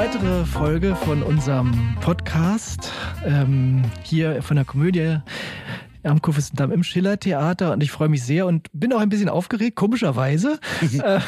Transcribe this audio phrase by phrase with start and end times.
[0.00, 2.90] Weitere Folge von unserem Podcast
[3.22, 5.18] ähm, hier von der Komödie
[6.02, 9.76] am Kurfürstendamm im Schiller-Theater und ich freue mich sehr und bin auch ein bisschen aufgeregt,
[9.76, 10.58] komischerweise,
[11.02, 11.20] äh,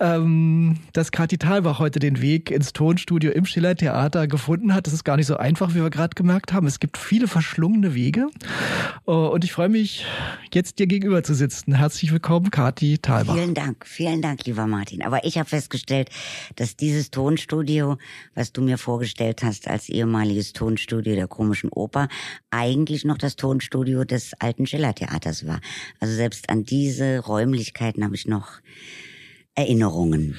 [0.00, 4.86] ähm, dass Kathi Thalbach heute den Weg ins Tonstudio im Schiller-Theater gefunden hat.
[4.86, 6.66] Das ist gar nicht so einfach, wie wir gerade gemerkt haben.
[6.66, 8.28] Es gibt viele verschlungene Wege
[9.06, 10.04] uh, und ich freue mich,
[10.52, 11.74] jetzt dir gegenüber zu sitzen.
[11.74, 13.34] Herzlich willkommen, Kathi Thalbach.
[13.34, 15.02] Vielen Dank, vielen Dank, lieber Martin.
[15.02, 16.10] Aber ich habe festgestellt,
[16.56, 17.98] dass dieses Tonstudio,
[18.34, 22.08] was du mir vorgestellt hast als ehemaliges Tonstudio der komischen Oper,
[22.50, 25.60] eigentlich noch das Tonstudio des alten Schillertheaters war.
[25.98, 28.60] Also selbst an diese Räumlichkeiten habe ich noch
[29.54, 30.38] Erinnerungen.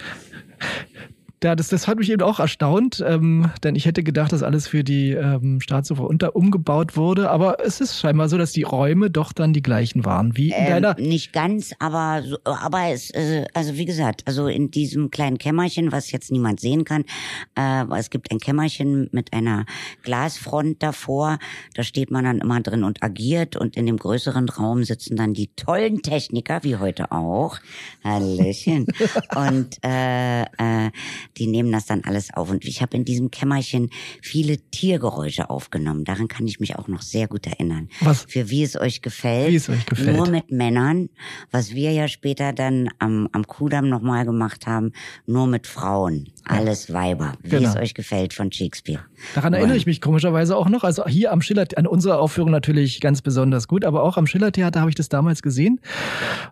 [1.44, 4.67] Ja, das, das hat mich eben auch erstaunt, ähm, denn ich hätte gedacht, dass alles
[4.67, 9.09] für die ähm, Staatsoper unter umgebaut wurde, aber es ist scheinbar so, dass die Räume
[9.09, 10.38] doch dann die gleichen waren.
[10.38, 10.95] Wie in ähm, deiner.
[11.00, 15.92] Nicht ganz, aber so, aber es, äh, also wie gesagt, also in diesem kleinen Kämmerchen,
[15.92, 17.06] was jetzt niemand sehen kann,
[17.55, 19.66] äh, es gibt ein Kämmerchen mit einer
[20.03, 21.39] Glasfront davor,
[21.73, 23.55] da steht man dann immer drin und agiert.
[23.55, 27.58] Und in dem größeren Raum sitzen dann die tollen Techniker, wie heute auch,
[28.03, 28.86] Hallöchen,
[29.36, 30.92] und äh, äh,
[31.38, 32.50] die nehmen das dann alles auf.
[32.50, 33.90] Und ich habe in diesem Kämmerchen
[34.22, 36.04] viele Tiergeräusche aufgenommen.
[36.04, 37.90] Daran kann ich mich auch noch sehr gut erinnern.
[38.02, 38.26] Was?
[38.28, 39.52] Für wie es euch gefällt.
[39.52, 40.18] Wie es euch gefällt.
[40.18, 41.10] Nur mit Männern.
[41.52, 44.92] Was wir ja später dann am, am Kudamm nochmal gemacht haben,
[45.26, 46.30] nur mit Frauen.
[46.46, 47.34] Alles Weiber.
[47.44, 47.70] Wie genau.
[47.70, 49.06] es euch gefällt von Shakespeare.
[49.36, 50.84] Daran erinnere ich mich komischerweise auch noch.
[50.84, 54.80] Also hier am Schiller, an unserer Aufführung natürlich ganz besonders gut, aber auch am Schillertheater
[54.80, 55.80] habe ich das damals gesehen.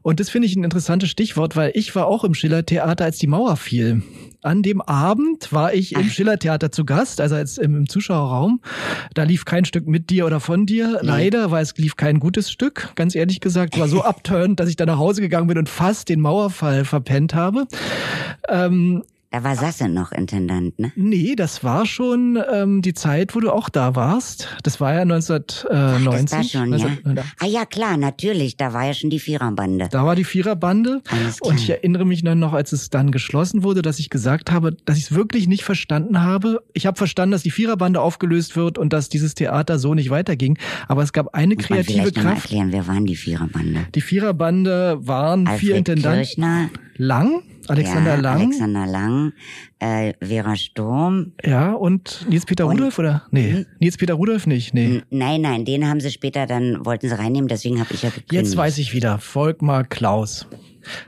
[0.01, 3.27] Und das finde ich ein interessantes Stichwort, weil ich war auch im Schillertheater, als die
[3.27, 4.03] Mauer fiel.
[4.41, 8.61] An dem Abend war ich im Schillertheater zu Gast, also jetzt im, im Zuschauerraum.
[9.13, 10.99] Da lief kein Stück mit dir oder von dir.
[11.01, 12.93] Leider, weil es lief kein gutes Stück.
[12.95, 16.07] Ganz ehrlich gesagt, war so abturnt, dass ich da nach Hause gegangen bin und fast
[16.07, 17.67] den Mauerfall verpennt habe.
[18.47, 20.91] Ähm, da war Sasse noch Intendant, ne?
[20.95, 24.47] Nee, das war schon ähm, die Zeit, wo du auch da warst.
[24.63, 25.69] Das war ja 1990.
[25.71, 27.23] Ach, das war schon, ja.
[27.39, 28.57] Ah ja, klar, natürlich.
[28.57, 29.87] Da war ja schon die Viererbande.
[29.91, 31.01] Da war die Viererbande.
[31.41, 34.75] Und ich erinnere mich dann noch, als es dann geschlossen wurde, dass ich gesagt habe,
[34.85, 36.63] dass ich es wirklich nicht verstanden habe.
[36.73, 40.57] Ich habe verstanden, dass die Viererbande aufgelöst wird und dass dieses Theater so nicht weiterging.
[40.87, 42.25] Aber es gab eine Muss kreative man Kraft.
[42.25, 43.85] Mal erklären, wer waren die Viererbande?
[43.93, 46.23] Die Viererbande waren Alfred vier Intendanten.
[46.23, 46.69] Kirchner.
[46.97, 47.43] Lang.
[47.69, 48.41] Alexander ja, Lang.
[48.41, 49.33] Alexander Lang,
[49.79, 51.33] äh, Vera Sturm.
[51.43, 53.23] Ja, und Nils-Peter Rudolf oder?
[53.31, 53.65] Nee?
[53.79, 55.01] Nils-Peter Rudolf nicht, nee.
[55.09, 58.33] Nein, nein, den haben sie später dann, wollten sie reinnehmen, deswegen habe ich ja gekündigt.
[58.33, 60.47] Jetzt weiß ich wieder, Volkmar Klaus.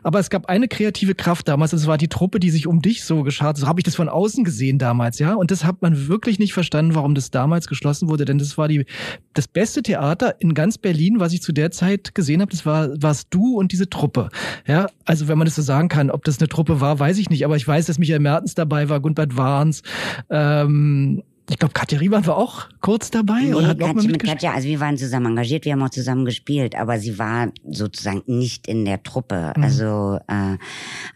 [0.03, 3.03] Aber es gab eine kreative Kraft damals, das war die Truppe, die sich um dich
[3.03, 3.57] so geschart.
[3.57, 5.33] So habe ich das von außen gesehen damals, ja.
[5.33, 8.67] Und das hat man wirklich nicht verstanden, warum das damals geschlossen wurde, denn das war
[8.67, 8.85] die
[9.33, 12.51] das beste Theater in ganz Berlin, was ich zu der Zeit gesehen habe.
[12.51, 14.29] Das war warst du und diese Truppe,
[14.67, 14.87] ja.
[15.05, 17.45] Also wenn man das so sagen kann, ob das eine Truppe war, weiß ich nicht.
[17.45, 19.83] Aber ich weiß, dass Michael Mertens dabei war, Gunbert Warns,
[20.29, 23.41] ähm, ich glaube, Katja Riemann war auch kurz dabei.
[23.41, 26.25] Nee, oder hat Katja, mit Katja, also wir waren zusammen engagiert, wir haben auch zusammen
[26.25, 29.53] gespielt, aber sie war sozusagen nicht in der Truppe.
[29.56, 29.63] Mhm.
[29.63, 30.57] Also, äh,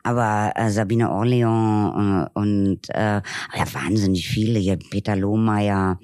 [0.03, 6.00] aber äh, Sabine Orleans äh, und äh, ja, wahnsinnig viele, hier Peter Lohmeier,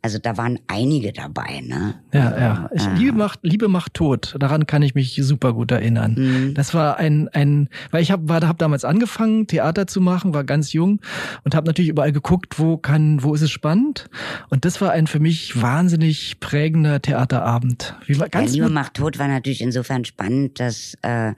[0.00, 1.94] also da waren einige dabei, ne?
[2.12, 2.70] Ja, also, ja.
[2.74, 4.34] Ich, äh, Liebe macht, Liebe macht tot.
[4.38, 6.14] Daran kann ich mich super gut erinnern.
[6.16, 6.54] Mhm.
[6.54, 10.72] Das war ein, ein, weil ich habe hab damals angefangen, Theater zu machen, war ganz
[10.72, 11.00] jung
[11.44, 14.10] und habe natürlich überall geguckt, wo kann, wo ist es spannend.
[14.50, 17.94] Und das war ein für mich wahnsinnig prägender Theaterabend.
[18.06, 21.34] Wie war ganz ja, Liebe macht tot war natürlich insofern spannend, dass äh,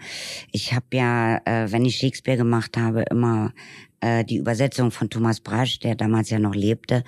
[0.51, 3.53] ich habe ja, äh, wenn ich Shakespeare gemacht habe, immer
[4.05, 7.05] äh, die Übersetzung von Thomas Brasch, der damals ja noch lebte,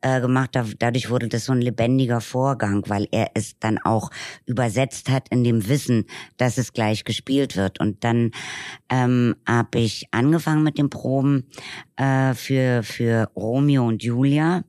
[0.00, 0.50] äh, gemacht.
[0.78, 4.10] Dadurch wurde das so ein lebendiger Vorgang, weil er es dann auch
[4.46, 6.04] übersetzt hat in dem Wissen,
[6.36, 7.80] dass es gleich gespielt wird.
[7.80, 8.30] Und dann
[8.88, 11.48] ähm, habe ich angefangen mit den Proben
[11.96, 14.62] äh, für, für Romeo und Julia.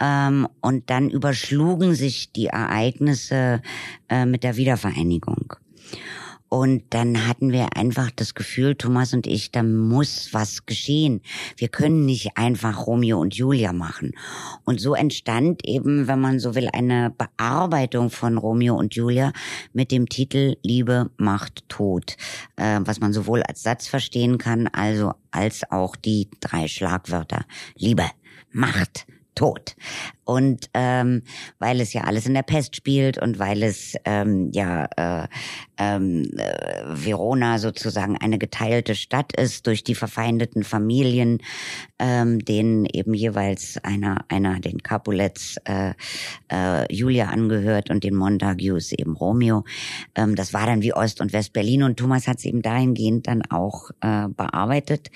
[0.00, 3.60] Ähm, und dann überschlugen sich die Ereignisse
[4.08, 5.54] äh, mit der Wiedervereinigung.
[6.48, 11.20] Und dann hatten wir einfach das Gefühl, Thomas und ich, da muss was geschehen.
[11.56, 14.12] Wir können nicht einfach Romeo und Julia machen.
[14.64, 19.32] Und so entstand eben, wenn man so will, eine Bearbeitung von Romeo und Julia
[19.72, 22.16] mit dem Titel Liebe macht Tod,
[22.56, 27.44] äh, was man sowohl als Satz verstehen kann, also als auch die drei Schlagwörter
[27.76, 28.04] Liebe,
[28.52, 29.76] Macht, tot.
[30.24, 31.22] Und ähm,
[31.60, 35.28] weil es ja alles in der Pest spielt und weil es ähm, ja äh,
[35.78, 41.38] ähm, äh, Verona sozusagen eine geteilte Stadt ist durch die verfeindeten Familien,
[42.00, 45.92] ähm, denen eben jeweils einer einer den Capulets äh,
[46.50, 49.64] äh, Julia angehört und den Montagues eben Romeo.
[50.16, 53.42] Ähm, das war dann wie Ost- und West-Berlin und Thomas hat es eben dahingehend dann
[53.42, 55.10] auch äh, bearbeitet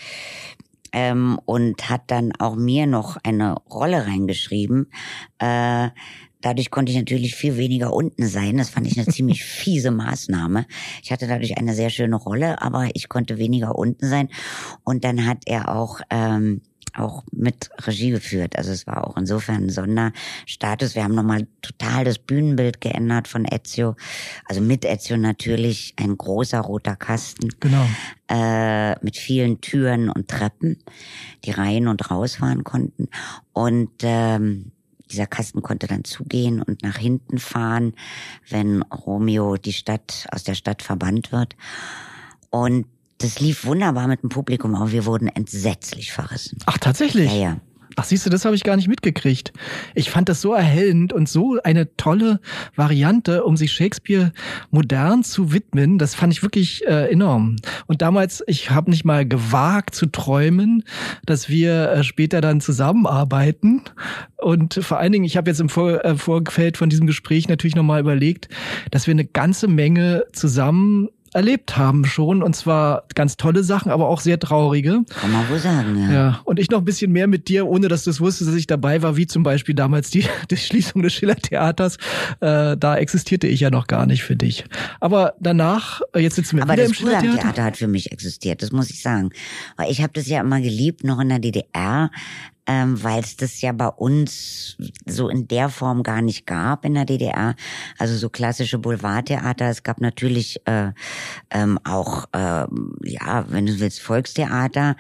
[0.93, 4.91] ähm, und hat dann auch mir noch eine Rolle reingeschrieben.
[5.39, 5.91] Äh,
[6.43, 8.57] Dadurch konnte ich natürlich viel weniger unten sein.
[8.57, 10.67] Das fand ich eine ziemlich fiese Maßnahme.
[11.03, 14.29] Ich hatte dadurch eine sehr schöne Rolle, aber ich konnte weniger unten sein.
[14.85, 16.63] Und dann hat er auch ähm,
[16.95, 18.57] auch mit Regie geführt.
[18.57, 20.95] Also es war auch insofern ein Sonderstatus.
[20.95, 23.97] Wir haben nochmal total das Bühnenbild geändert von Ezio.
[24.47, 27.51] Also mit Ezio natürlich ein großer roter Kasten.
[27.61, 27.87] Genau.
[28.29, 30.79] Äh, mit vielen Türen und Treppen,
[31.45, 33.09] die rein und rausfahren konnten.
[33.53, 34.73] Und ähm,
[35.11, 37.95] dieser Kasten konnte dann zugehen und nach hinten fahren,
[38.49, 41.57] wenn Romeo die Stadt aus der Stadt verbannt wird.
[42.51, 42.87] Und
[43.21, 46.59] das lief wunderbar mit dem Publikum, aber wir wurden entsetzlich verrissen.
[46.67, 47.31] Ach, tatsächlich?
[47.33, 47.61] Ja, ja.
[47.97, 49.53] Ach, siehst du, das habe ich gar nicht mitgekriegt.
[49.95, 52.41] Ich fand das so erhellend und so eine tolle
[52.77, 54.33] Variante, um sich Shakespeare
[54.71, 55.99] modern zu widmen.
[55.99, 57.57] Das fand ich wirklich äh, enorm.
[57.87, 60.85] Und damals, ich habe nicht mal gewagt zu träumen,
[61.27, 63.83] dass wir äh, später dann zusammenarbeiten.
[64.39, 67.77] Und vor allen Dingen, ich habe jetzt im Vor äh, Vorfeld von diesem Gespräch natürlich
[67.77, 68.49] nochmal überlegt,
[68.93, 74.09] dass wir eine ganze Menge zusammen erlebt haben schon und zwar ganz tolle Sachen, aber
[74.09, 75.03] auch sehr traurige.
[75.09, 76.13] Kann man wohl sagen, ja.
[76.13, 78.57] Ja, und ich noch ein bisschen mehr mit dir, ohne dass du es wusstest, dass
[78.57, 81.97] ich dabei war, wie zum Beispiel damals die, die Schließung des Schiller-Theaters.
[82.41, 84.65] Äh, da existierte ich ja noch gar nicht für dich.
[84.99, 87.41] Aber danach, äh, jetzt sitzen wir aber wieder das im Schiller-Theater.
[87.41, 89.31] Theater hat für mich existiert, das muss ich sagen.
[89.77, 92.11] Weil ich habe das ja immer geliebt, noch in der DDR
[92.71, 96.95] ähm, weil es das ja bei uns so in der Form gar nicht gab in
[96.95, 97.57] der DDR.
[97.99, 99.69] Also so klassische Boulevardtheater.
[99.69, 100.93] Es gab natürlich äh,
[101.51, 102.67] ähm, auch, äh,
[103.03, 104.95] ja, wenn du willst, Volkstheater.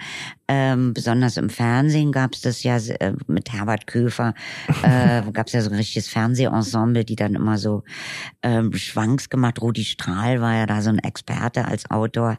[0.49, 4.34] Ähm, besonders im Fernsehen gab es das ja äh, mit Herbert Köfer.
[4.82, 7.84] Äh, gab es ja so ein richtiges Fernsehensemble, die dann immer so
[8.43, 9.62] ähm, Schwanks gemacht.
[9.62, 12.37] Rudi Strahl war ja da so ein Experte als Autor.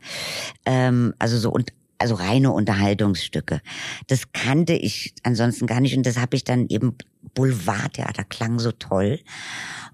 [0.66, 3.62] Ähm, also so und also reine Unterhaltungsstücke.
[4.07, 6.98] Das kannte ich ansonsten gar nicht und das habe ich dann eben
[7.33, 9.19] Boulevardtheater klang so toll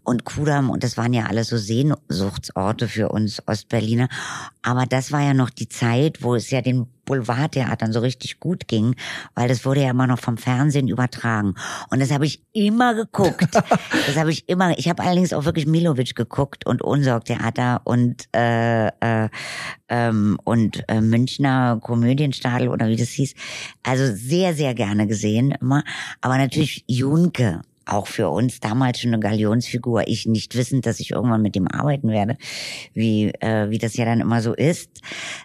[0.07, 4.07] und Kudam und das waren ja alles so Sehnsuchtsorte für uns Ostberliner.
[4.61, 8.69] Aber das war ja noch die Zeit, wo es ja den Boulevardtheatern so richtig gut
[8.69, 8.95] ging,
[9.35, 11.55] weil das wurde ja immer noch vom Fernsehen übertragen.
[11.89, 13.53] Und das habe ich immer geguckt.
[13.53, 14.77] das habe ich immer.
[14.79, 19.29] Ich habe allerdings auch wirklich Milovic geguckt und Unsorgtheater und äh, äh,
[19.89, 23.33] ähm, und äh, Münchner Komödienstadel oder wie das hieß.
[23.83, 25.83] Also sehr sehr gerne gesehen immer.
[26.21, 30.07] Aber natürlich Junke auch für uns damals schon eine Galionsfigur.
[30.07, 32.37] Ich nicht wissend, dass ich irgendwann mit ihm arbeiten werde,
[32.93, 35.01] wie äh, wie das ja dann immer so ist.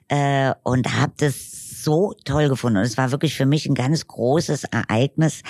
[0.08, 2.78] Äh, und habe das so toll gefunden.
[2.78, 5.42] Und es war wirklich für mich ein ganz großes Ereignis,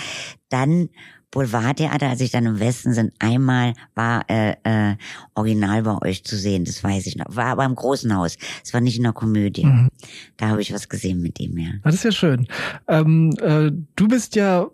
[0.49, 0.89] dann
[1.33, 4.97] Boulevardtheater, als ich dann im Westen sind, einmal war äh, äh,
[5.35, 7.25] original bei euch zu sehen, das weiß ich noch.
[7.31, 8.37] War aber im großen Haus.
[8.63, 9.65] Es war nicht in der Komödie.
[9.65, 9.89] Mhm.
[10.37, 11.71] Da habe ich was gesehen mit ihm, ja.
[11.85, 12.47] Das ist ja schön.
[12.87, 14.67] Ähm, äh, du bist ja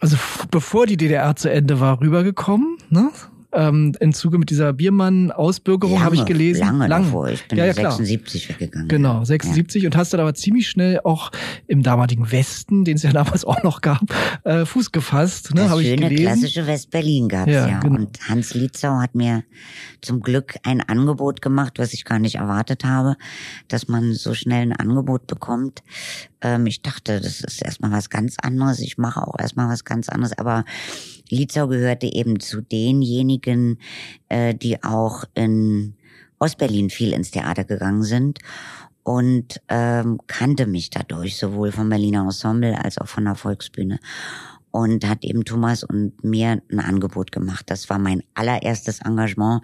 [0.00, 0.16] also
[0.50, 3.10] bevor die DDR zu Ende war, rübergekommen, ne?
[3.52, 6.60] Ähm, im Zuge mit dieser Biermann-Ausbürgerung habe ich gelesen.
[6.60, 7.28] Lange, lange davor.
[7.28, 8.88] Ich bin ja, ja, 76 weggegangen.
[8.88, 9.88] Genau, 76 ja.
[9.88, 11.30] und hast dann aber ziemlich schnell auch
[11.66, 14.02] im damaligen Westen, den es ja damals auch noch gab,
[14.44, 15.54] äh, Fuß gefasst.
[15.54, 16.22] Ne, das schöne ich gelesen.
[16.22, 17.68] klassische West-Berlin gab's ja.
[17.68, 17.80] ja.
[17.80, 17.96] Genau.
[18.00, 19.44] Und Hans Lietzau hat mir
[20.00, 23.16] zum Glück ein Angebot gemacht, was ich gar nicht erwartet habe,
[23.68, 25.82] dass man so schnell ein Angebot bekommt.
[26.40, 28.80] Ähm, ich dachte, das ist erstmal was ganz anderes.
[28.80, 30.64] Ich mache auch erstmal was ganz anderes, aber
[31.30, 33.78] Lietzau gehörte eben zu denjenigen,
[34.28, 35.94] äh, die auch in
[36.38, 38.38] Ostberlin viel ins Theater gegangen sind
[39.02, 43.98] und ähm, kannte mich dadurch sowohl vom Berliner Ensemble als auch von der Volksbühne
[44.70, 47.64] und hat eben Thomas und mir ein Angebot gemacht.
[47.68, 49.62] Das war mein allererstes Engagement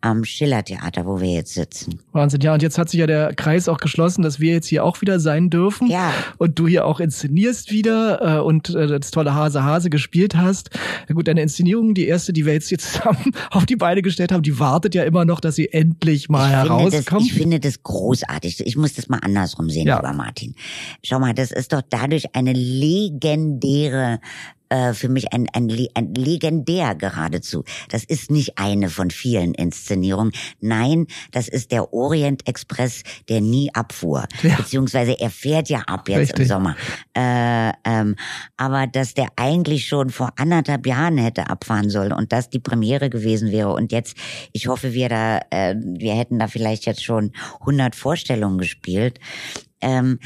[0.00, 1.98] am Schillertheater, wo wir jetzt sitzen.
[2.12, 2.54] Wahnsinn, ja.
[2.54, 5.18] Und jetzt hat sich ja der Kreis auch geschlossen, dass wir jetzt hier auch wieder
[5.18, 5.88] sein dürfen.
[5.88, 6.12] Ja.
[6.38, 10.70] Und du hier auch inszenierst wieder äh, und äh, das tolle Hase Hase gespielt hast.
[11.08, 14.30] Ja gut, deine Inszenierung, die erste, die wir jetzt hier zusammen auf die Beine gestellt
[14.30, 17.22] haben, die wartet ja immer noch, dass sie endlich mal ich herauskommt.
[17.22, 18.64] Das, ich finde das großartig.
[18.66, 19.96] Ich muss das mal andersrum sehen, ja.
[19.96, 20.54] lieber Martin.
[21.02, 24.20] Schau mal, das ist doch dadurch eine legendäre
[24.68, 27.64] äh, für mich ein, ein, ein legendär geradezu.
[27.88, 30.32] Das ist nicht eine von vielen Inszenierungen.
[30.60, 34.26] Nein, das ist der Orient Express, der nie abfuhr.
[34.48, 34.56] Ja.
[34.56, 36.38] Beziehungsweise er fährt ja ab jetzt Richtig.
[36.38, 36.76] im Sommer.
[37.14, 38.14] Äh, ähm,
[38.56, 43.10] aber dass der eigentlich schon vor anderthalb Jahren hätte abfahren sollen und das die Premiere
[43.10, 43.74] gewesen wäre.
[43.74, 44.16] Und jetzt,
[44.52, 49.18] ich hoffe, wir da, äh, wir hätten da vielleicht jetzt schon 100 Vorstellungen gespielt.
[49.80, 50.18] Ähm,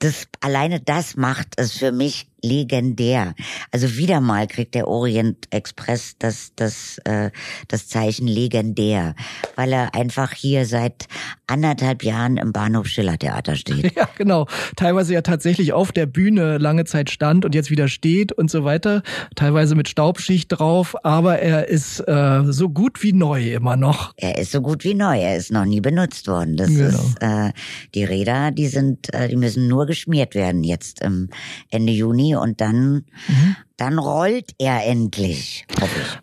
[0.00, 3.34] das alleine das macht es für mich legendär.
[3.70, 7.30] Also wieder mal kriegt der Orient Express das, das, äh,
[7.68, 9.14] das Zeichen legendär,
[9.56, 11.06] weil er einfach hier seit
[11.46, 13.92] anderthalb Jahren im Bahnhof Schiller Theater steht.
[14.00, 14.46] Ja, genau.
[14.76, 18.64] Teilweise ja tatsächlich auf der Bühne lange Zeit stand und jetzt wieder steht und so
[18.64, 19.02] weiter.
[19.34, 24.14] Teilweise mit Staubschicht drauf, aber er ist äh, so gut wie neu immer noch.
[24.16, 25.18] Er ist so gut wie neu.
[25.18, 26.56] Er ist noch nie benutzt worden.
[26.56, 26.88] Das genau.
[26.88, 27.52] ist äh,
[27.94, 31.28] die Räder, die sind, äh, die müssen nur geschmiert werden jetzt im
[31.70, 35.64] Ende Juni und dann mhm dann rollt er endlich.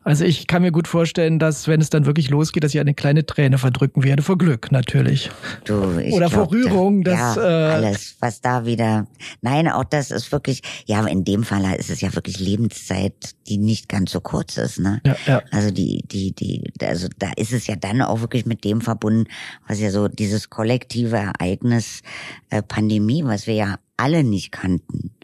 [0.03, 2.93] Also ich kann mir gut vorstellen, dass wenn es dann wirklich losgeht, dass ich eine
[2.93, 5.31] kleine Träne verdrücken werde vor Glück natürlich.
[5.65, 9.07] Du, ich Oder vor Rührung, dass ja, äh, alles, was da wieder.
[9.41, 10.61] Nein, auch das ist wirklich.
[10.85, 14.79] Ja, in dem Fall ist es ja wirklich Lebenszeit, die nicht ganz so kurz ist.
[14.79, 15.01] Ne?
[15.03, 15.41] Ja, ja.
[15.49, 19.25] Also die, die, die, also da ist es ja dann auch wirklich mit dem verbunden,
[19.67, 22.03] was ja so dieses kollektive Ereignis
[22.51, 25.16] äh, Pandemie, was wir ja alle nicht kannten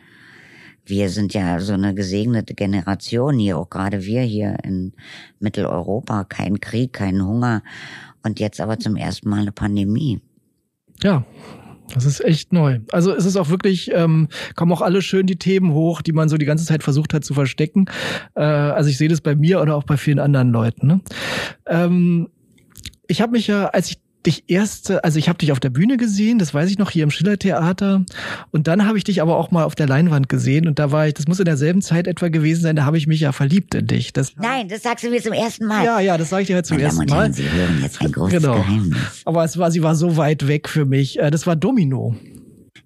[0.86, 4.94] wir sind ja so eine gesegnete Generation hier, auch gerade wir hier in
[5.40, 7.64] Mitteleuropa, kein Krieg, kein Hunger
[8.24, 10.22] und jetzt aber zum ersten Mal eine Pandemie.
[11.02, 11.26] Ja,
[11.94, 12.80] das ist echt neu.
[12.92, 16.30] Also es ist auch wirklich, ähm, kommen auch alle schön die Themen hoch, die man
[16.30, 17.86] so die ganze Zeit versucht hat zu verstecken.
[18.36, 20.88] Äh, also ich sehe das bei mir oder auch bei vielen anderen Leuten.
[20.88, 21.02] Ne?
[21.68, 22.30] Ähm,
[23.08, 25.98] ich habe mich ja, als ich dich erst, also ich habe dich auf der Bühne
[25.98, 28.04] gesehen, das weiß ich noch, hier im Schillertheater.
[28.52, 30.68] Und dann habe ich dich aber auch mal auf der Leinwand gesehen.
[30.68, 33.08] Und da war ich, das muss in derselben Zeit etwa gewesen sein, da habe ich
[33.08, 34.14] mich ja verliebt in dich.
[34.14, 35.84] Das, Nein, das sagst du mir zum ersten Mal.
[35.86, 37.22] Ja, ja, das sage ich dir halt zum Meine ersten Damen und Mal.
[37.24, 38.56] Herren, Sie hören jetzt ein großes Genau.
[38.56, 38.98] Geheimnis.
[39.26, 41.20] Aber es war, sie war so weit weg für mich.
[41.20, 42.16] Äh, Das war Domino.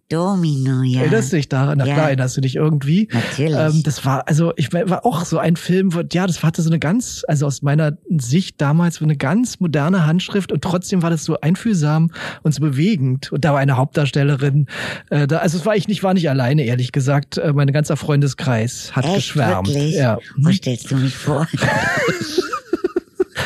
[0.10, 1.02] Domino, ja.
[1.02, 1.80] Erinnerst du dich daran?
[1.80, 1.94] Na Ja.
[1.94, 3.10] klar, erinnerst du dich irgendwie.
[3.12, 3.58] Natürlich.
[3.58, 6.70] Ähm, das war, also ich war auch so ein Film, wo, ja, das hatte so
[6.70, 11.10] eine ganz, also aus meiner Sicht damals so eine ganz moderne Handschrift und trotzdem war
[11.10, 12.12] das so einfühlsam
[12.44, 13.34] und so bewegend.
[13.34, 14.68] Und da war eine Hauptdarstellerin.
[15.10, 17.38] Äh, da, also es war ich nicht, war nicht alleine, ehrlich gesagt.
[17.38, 19.68] Äh, mein ganzer Freundeskreis hat Echt, geschwärmt.
[19.68, 19.96] wirklich?
[19.96, 20.20] Ja.
[20.38, 20.56] Wo Hm.
[20.56, 21.48] stellst du mich vor?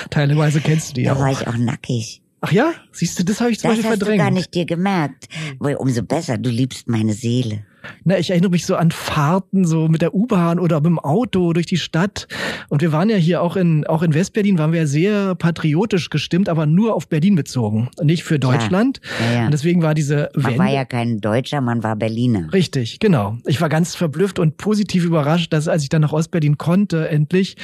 [0.09, 1.19] Teilweise kennst du die da auch.
[1.19, 2.20] war ich auch nackig.
[2.41, 2.73] Ach ja?
[2.91, 4.19] Siehst du, das habe ich zum Das Beispiel hast du verdrängt.
[4.23, 5.27] gar nicht dir gemerkt.
[5.31, 5.57] Hm.
[5.59, 7.65] Weil umso besser, du liebst meine Seele.
[8.03, 11.53] Na, ich erinnere mich so an Fahrten, so mit der U-Bahn oder mit dem Auto
[11.53, 12.27] durch die Stadt.
[12.69, 16.09] Und wir waren ja hier auch in, auch in Westberlin, waren wir ja sehr patriotisch
[16.09, 19.01] gestimmt, aber nur auf Berlin bezogen, nicht für Deutschland.
[19.19, 19.45] Ja, ja.
[19.45, 20.59] Und deswegen war diese Man Wende.
[20.59, 22.51] war ja kein Deutscher, man war Berliner.
[22.53, 23.37] Richtig, genau.
[23.45, 27.57] Ich war ganz verblüfft und positiv überrascht, dass als ich dann nach Ostberlin konnte, endlich,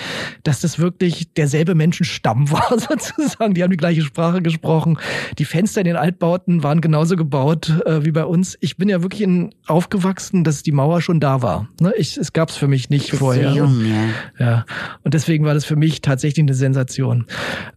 [0.43, 3.53] dass das wirklich derselbe Menschenstamm war, sozusagen.
[3.53, 4.97] Die haben die gleiche Sprache gesprochen.
[5.38, 8.57] Die Fenster in den Altbauten waren genauso gebaut äh, wie bei uns.
[8.62, 10.06] Ich bin ja wirklich in, aufgewachsen,
[10.43, 11.67] dass die Mauer schon da war.
[11.79, 11.93] Ne?
[11.97, 13.51] Ich, es gab es für mich nicht vorher.
[13.51, 14.09] so jung, ja.
[14.39, 14.65] Ja,
[15.03, 17.25] und deswegen war das für mich tatsächlich eine Sensation.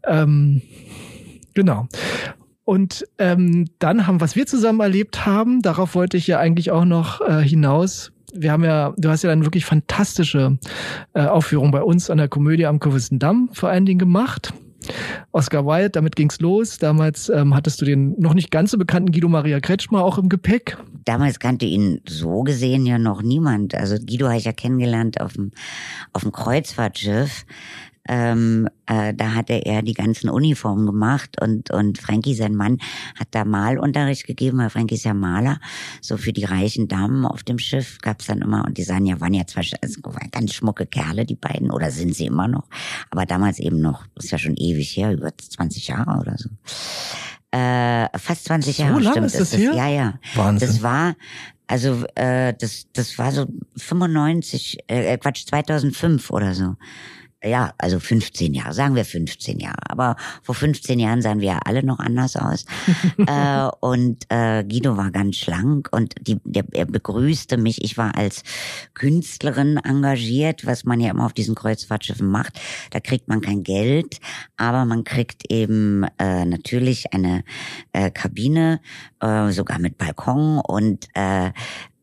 [0.07, 0.63] Ähm,
[1.55, 1.89] genau.
[2.65, 6.85] Und ähm, dann haben, was wir zusammen erlebt haben, darauf wollte ich ja eigentlich auch
[6.85, 8.13] noch äh, hinaus.
[8.33, 10.59] Wir haben ja, du hast ja dann wirklich fantastische
[11.15, 14.53] äh, Aufführungen bei uns an der Komödie am Kurfürstendamm vor allen Dingen gemacht.
[15.33, 16.79] Oscar Wilde, damit ging's los.
[16.79, 20.29] Damals ähm, hattest du den noch nicht ganz so bekannten Guido Maria Kretschmer auch im
[20.29, 20.77] Gepäck.
[21.05, 23.75] Damals kannte ihn so gesehen ja noch niemand.
[23.75, 25.53] Also Guido habe ich ja kennengelernt auf dem,
[26.13, 27.45] auf dem Kreuzfahrtschiff.
[28.09, 32.79] Ähm, äh, da hatte er die ganzen Uniformen gemacht und, und Frankie, sein Mann,
[33.19, 35.61] hat da Malunterricht gegeben, weil Frankie ist ja Maler.
[36.01, 39.21] So für die reichen Damen auf dem Schiff gab's dann immer, und die sahen ja,
[39.21, 42.69] waren ja zwar also, ganz schmucke Kerle, die beiden, oder sind sie immer noch,
[43.11, 46.49] aber damals eben noch, ist ja schon ewig her, über 20 Jahre oder so.
[47.53, 49.27] Äh, fast 20 So Jahre, stimmt.
[49.27, 49.73] ist das her?
[49.75, 50.15] Ja, ja.
[50.35, 50.69] Wahnsinn.
[50.69, 51.17] Das war,
[51.67, 56.77] also äh, das, das war so 95, äh, Quatsch, 2005 oder so.
[57.43, 59.79] Ja, also 15 Jahre, sagen wir 15 Jahre.
[59.89, 62.67] Aber vor 15 Jahren sahen wir ja alle noch anders aus.
[63.17, 67.83] äh, und äh, Guido war ganz schlank und die, der, er begrüßte mich.
[67.83, 68.43] Ich war als
[68.93, 72.61] Künstlerin engagiert, was man ja immer auf diesen Kreuzfahrtschiffen macht.
[72.91, 74.19] Da kriegt man kein Geld,
[74.59, 77.43] aber man kriegt eben äh, natürlich eine
[77.93, 78.81] äh, Kabine,
[79.21, 81.53] äh, sogar mit Balkon und äh,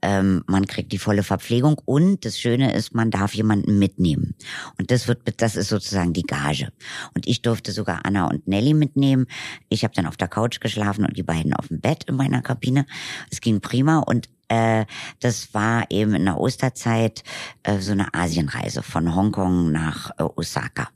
[0.08, 4.36] ähm, man kriegt die volle Verpflegung und das Schöne ist, man darf jemanden mitnehmen.
[4.80, 6.72] Und das wird, das ist sozusagen die Gage.
[7.14, 9.28] Und ich durfte sogar Anna und Nelly mitnehmen.
[9.68, 12.42] Ich habe dann auf der Couch geschlafen und die beiden auf dem Bett in meiner
[12.42, 12.86] Kabine.
[13.30, 14.86] Es ging prima und äh,
[15.20, 17.24] das war eben in der Osterzeit
[17.64, 20.88] äh, so eine Asienreise von Hongkong nach äh, Osaka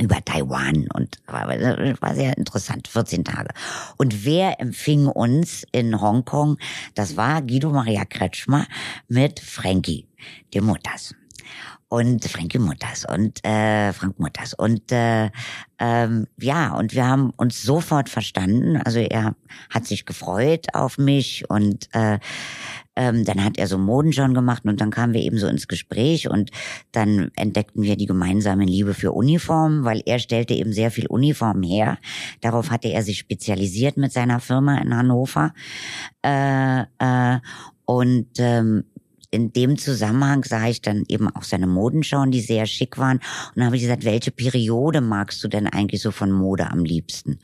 [0.00, 3.50] über Taiwan und war, sehr interessant, 14 Tage.
[3.96, 6.58] Und wer empfing uns in Hongkong?
[6.94, 8.66] Das war Guido Maria Kretschmer
[9.08, 10.06] mit Frankie,
[10.54, 11.14] dem Mutters.
[11.90, 14.52] Und Frankie Mutters und äh, Frank Mutters.
[14.52, 15.30] Und äh,
[15.78, 18.76] ähm, ja, und wir haben uns sofort verstanden.
[18.76, 19.34] Also er
[19.70, 22.18] hat sich gefreut auf mich und äh,
[22.98, 25.68] ähm, dann hat er so Moden schon gemacht und dann kamen wir eben so ins
[25.68, 26.50] Gespräch und
[26.90, 31.62] dann entdeckten wir die gemeinsame Liebe für Uniformen, weil er stellte eben sehr viel Uniformen
[31.62, 31.98] her.
[32.40, 35.54] Darauf hatte er sich spezialisiert mit seiner Firma in Hannover.
[36.22, 37.38] Äh, äh,
[37.84, 38.84] und ähm,
[39.30, 43.18] in dem Zusammenhang sah ich dann eben auch seine Modenschauen, die sehr schick waren.
[43.18, 46.84] Und dann habe ich gesagt, welche Periode magst du denn eigentlich so von Mode am
[46.84, 47.38] liebsten?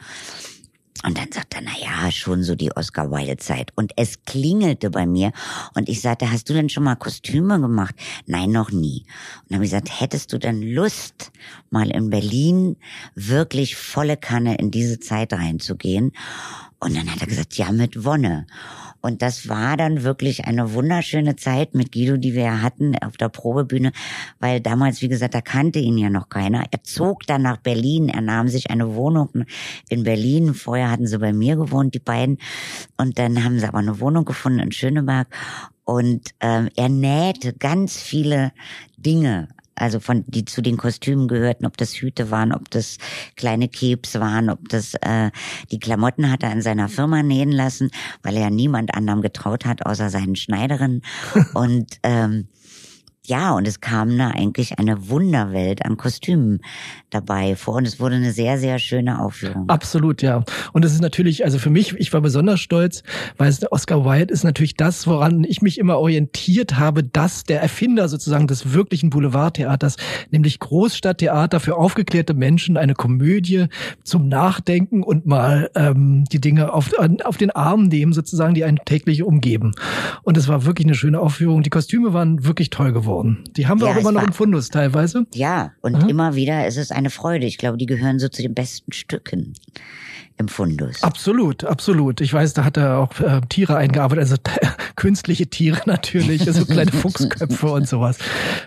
[1.05, 3.73] Und dann sagt er, na ja, schon so die Oscar Wilde Zeit.
[3.75, 5.33] Und es klingelte bei mir.
[5.75, 7.95] Und ich sagte, hast du denn schon mal Kostüme gemacht?
[8.27, 9.05] Nein, noch nie.
[9.43, 11.31] Und dann habe ich gesagt, hättest du denn Lust,
[11.69, 12.77] mal in Berlin
[13.15, 16.13] wirklich volle Kanne in diese Zeit reinzugehen?
[16.81, 18.47] Und dann hat er gesagt, ja, mit Wonne.
[19.05, 23.29] Und das war dann wirklich eine wunderschöne Zeit mit Guido, die wir hatten auf der
[23.29, 23.93] Probebühne,
[24.41, 26.65] weil damals, wie gesagt, da kannte ihn ja noch keiner.
[26.71, 29.45] Er zog dann nach Berlin, er nahm sich eine Wohnung
[29.91, 30.55] in Berlin.
[30.55, 32.39] Vorher hatten sie bei mir gewohnt, die beiden.
[32.97, 35.29] Und dann haben sie aber eine Wohnung gefunden in Schöneberg.
[35.85, 38.53] Und ähm, er nähte ganz viele
[38.97, 42.99] Dinge also von die zu den Kostümen gehörten, ob das Hüte waren, ob das
[43.37, 45.31] kleine Keps waren, ob das äh,
[45.71, 47.91] die Klamotten hat er in seiner Firma nähen lassen,
[48.23, 51.03] weil er niemand anderem getraut hat außer seinen Schneiderinnen.
[51.55, 52.49] Und ähm,
[53.27, 56.61] ja, und es kam da eigentlich eine Wunderwelt an Kostümen
[57.09, 59.67] dabei vor und es wurde eine sehr, sehr schöne Aufführung.
[59.69, 60.45] Absolut, ja.
[60.75, 63.03] Und es ist natürlich, also für mich, ich war besonders stolz,
[63.39, 67.63] weil es, Oscar Wilde ist natürlich das, woran ich mich immer orientiert habe, dass der
[67.63, 69.97] Erfinder sozusagen des wirklichen Boulevardtheaters,
[70.31, 73.69] nämlich Großstadttheater für aufgeklärte Menschen, eine Komödie
[74.03, 76.91] zum Nachdenken und mal ähm, die Dinge auf,
[77.25, 79.73] auf den Arm nehmen, sozusagen, die einen täglich umgeben.
[80.25, 81.63] Und es war wirklich eine schöne Aufführung.
[81.63, 83.45] Die Kostüme waren wirklich toll geworden geworden.
[83.57, 85.27] Die haben wir ja, auch immer noch im Fundus teilweise.
[85.35, 86.09] Ja, und Aha.
[86.09, 87.47] immer wieder ist es eine Freude.
[87.47, 89.55] Ich glaube, die gehören so zu den besten Stücken
[90.37, 91.03] im Fundus.
[91.03, 92.21] Absolut, absolut.
[92.21, 94.37] Ich weiß, da hat er auch äh, Tiere eingearbeitet, also
[94.97, 98.19] künstliche Tiere natürlich, also kleine Fuchsköpfe und sowas.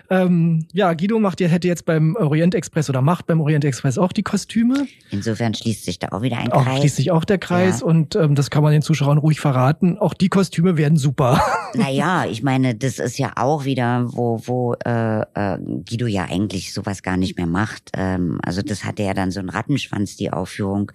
[0.08, 3.98] Ähm, ja, Guido macht ja, hätte jetzt beim Orient Express oder macht beim Orient Express
[3.98, 4.86] auch die Kostüme.
[5.10, 6.66] Insofern schließt sich da auch wieder ein Kreis.
[6.66, 7.86] Auch schließt sich auch der Kreis ja.
[7.86, 9.98] und ähm, das kann man den Zuschauern ruhig verraten.
[9.98, 11.42] Auch die Kostüme werden super.
[11.74, 16.72] Naja, ich meine, das ist ja auch wieder, wo, wo äh, äh, Guido ja eigentlich
[16.72, 17.90] sowas gar nicht mehr macht.
[17.94, 20.92] Ähm, also das hatte ja dann so einen Rattenschwanz, die Aufführung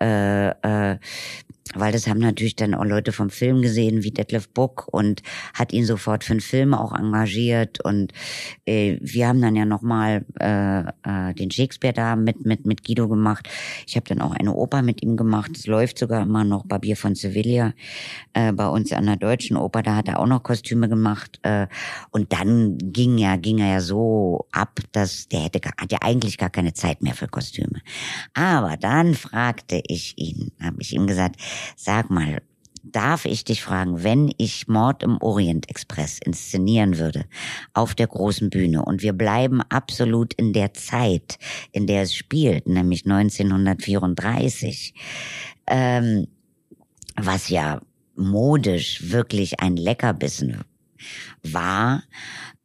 [0.00, 0.48] äh,
[0.92, 0.98] äh,
[1.74, 5.22] weil das haben natürlich dann auch Leute vom Film gesehen, wie Detlef Buck und
[5.54, 8.12] hat ihn sofort für einen Film auch engagiert und
[8.66, 13.08] äh, wir haben dann ja nochmal äh, äh, den Shakespeare da mit mit mit Guido
[13.08, 13.48] gemacht.
[13.86, 15.52] Ich habe dann auch eine Oper mit ihm gemacht.
[15.54, 17.72] Es läuft sogar immer noch Barbier von Sevilla
[18.32, 19.82] äh, bei uns an der deutschen Oper.
[19.82, 21.66] Da hat er auch noch Kostüme gemacht äh,
[22.10, 26.38] und dann ging ja ging er ja so ab, dass der hätte hat ja eigentlich
[26.38, 27.80] gar keine Zeit mehr für Kostüme.
[28.34, 31.36] Aber dann fragte ich ihn, habe ich ihm gesagt
[31.76, 32.42] Sag mal,
[32.82, 37.24] darf ich dich fragen, wenn ich Mord im Orient Express inszenieren würde
[37.74, 41.38] auf der großen Bühne und wir bleiben absolut in der Zeit,
[41.72, 44.94] in der es spielt, nämlich 1934,
[45.66, 46.26] ähm,
[47.16, 47.80] was ja
[48.14, 50.64] modisch wirklich ein Leckerbissen
[51.42, 52.02] war,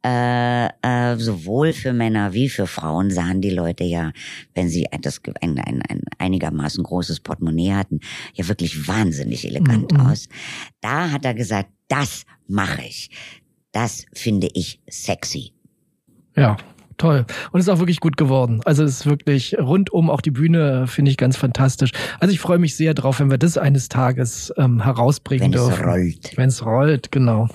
[0.04, 0.70] äh, äh,
[1.18, 4.12] sowohl für Männer wie für Frauen sahen die Leute ja,
[4.54, 8.00] wenn sie das, ein, ein, ein einigermaßen großes Portemonnaie hatten,
[8.34, 10.00] ja wirklich wahnsinnig elegant mhm.
[10.00, 10.28] aus.
[10.80, 13.10] Da hat er gesagt, das mache ich.
[13.72, 15.52] Das finde ich sexy.
[16.36, 16.56] Ja,
[16.96, 17.26] toll.
[17.52, 18.60] Und es ist auch wirklich gut geworden.
[18.64, 21.90] Also es ist wirklich rundum auch die Bühne finde ich ganz fantastisch.
[22.20, 25.70] Also ich freue mich sehr drauf, wenn wir das eines Tages ähm, herausbringen wenn dürfen.
[25.70, 26.36] Wenn es rollt.
[26.36, 27.48] Wenn es rollt, genau.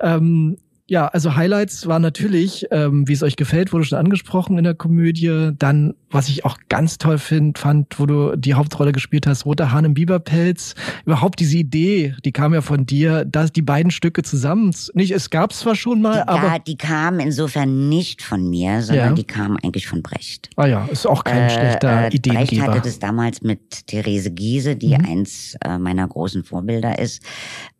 [0.00, 0.56] Ähm,
[0.88, 4.74] ja, also Highlights war natürlich, ähm, wie es euch gefällt, wurde schon angesprochen in der
[4.74, 5.50] Komödie.
[5.58, 9.72] Dann, was ich auch ganz toll find, fand, wo du die Hauptrolle gespielt hast, Roter
[9.72, 10.76] Hahn im Biberpelz.
[11.04, 15.30] Überhaupt diese Idee, die kam ja von dir, dass die beiden Stücke zusammen, nicht, es
[15.30, 16.46] gab zwar schon mal, die, aber...
[16.46, 19.14] Ja, die kam insofern nicht von mir, sondern ja.
[19.14, 20.50] die kam eigentlich von Brecht.
[20.54, 22.46] Ah ja, ist auch kein äh, schlechter äh, Ideengeber.
[22.46, 25.04] Brecht hatte das damals mit Therese Giese, die mhm.
[25.04, 27.22] eins äh, meiner großen Vorbilder ist,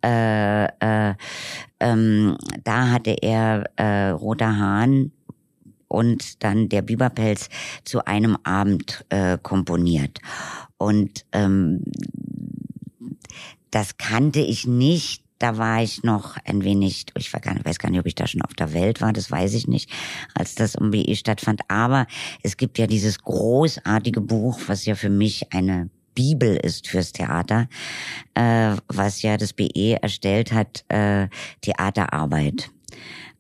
[0.07, 0.67] äh,
[1.11, 1.15] äh,
[1.81, 5.11] ähm, da hatte er äh, Roter Hahn
[5.89, 7.49] und dann der Biberpelz
[7.85, 10.21] zu einem Abend äh, komponiert.
[10.79, 11.83] Und ähm,
[13.71, 15.25] das kannte ich nicht.
[15.39, 18.55] Da war ich noch ein wenig, ich weiß gar nicht, ob ich da schon auf
[18.55, 19.91] der Welt war, das weiß ich nicht,
[20.35, 21.61] als das um BE stattfand.
[21.69, 22.07] Aber
[22.43, 27.69] es gibt ja dieses großartige Buch, was ja für mich eine Bibel ist fürs Theater,
[28.35, 31.29] äh, was ja das BE erstellt hat, äh,
[31.61, 32.71] Theaterarbeit.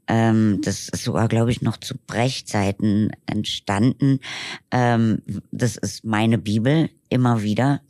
[0.07, 4.21] Ähm, das ist sogar, glaube ich, noch zu Brechzeiten entstanden.
[4.71, 6.91] Ähm, das ist meine Bibel.
[7.09, 7.81] Immer wieder.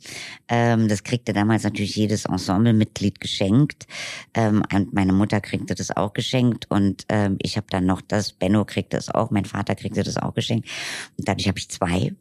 [0.47, 3.87] Ähm, das kriegte damals natürlich jedes Ensemblemitglied geschenkt.
[4.33, 8.33] Ähm, und meine Mutter kriegte das auch geschenkt und ähm, ich habe dann noch das,
[8.33, 10.67] Benno kriegte es auch, mein Vater kriegte das auch geschenkt.
[11.17, 12.13] Und dadurch habe ich zwei.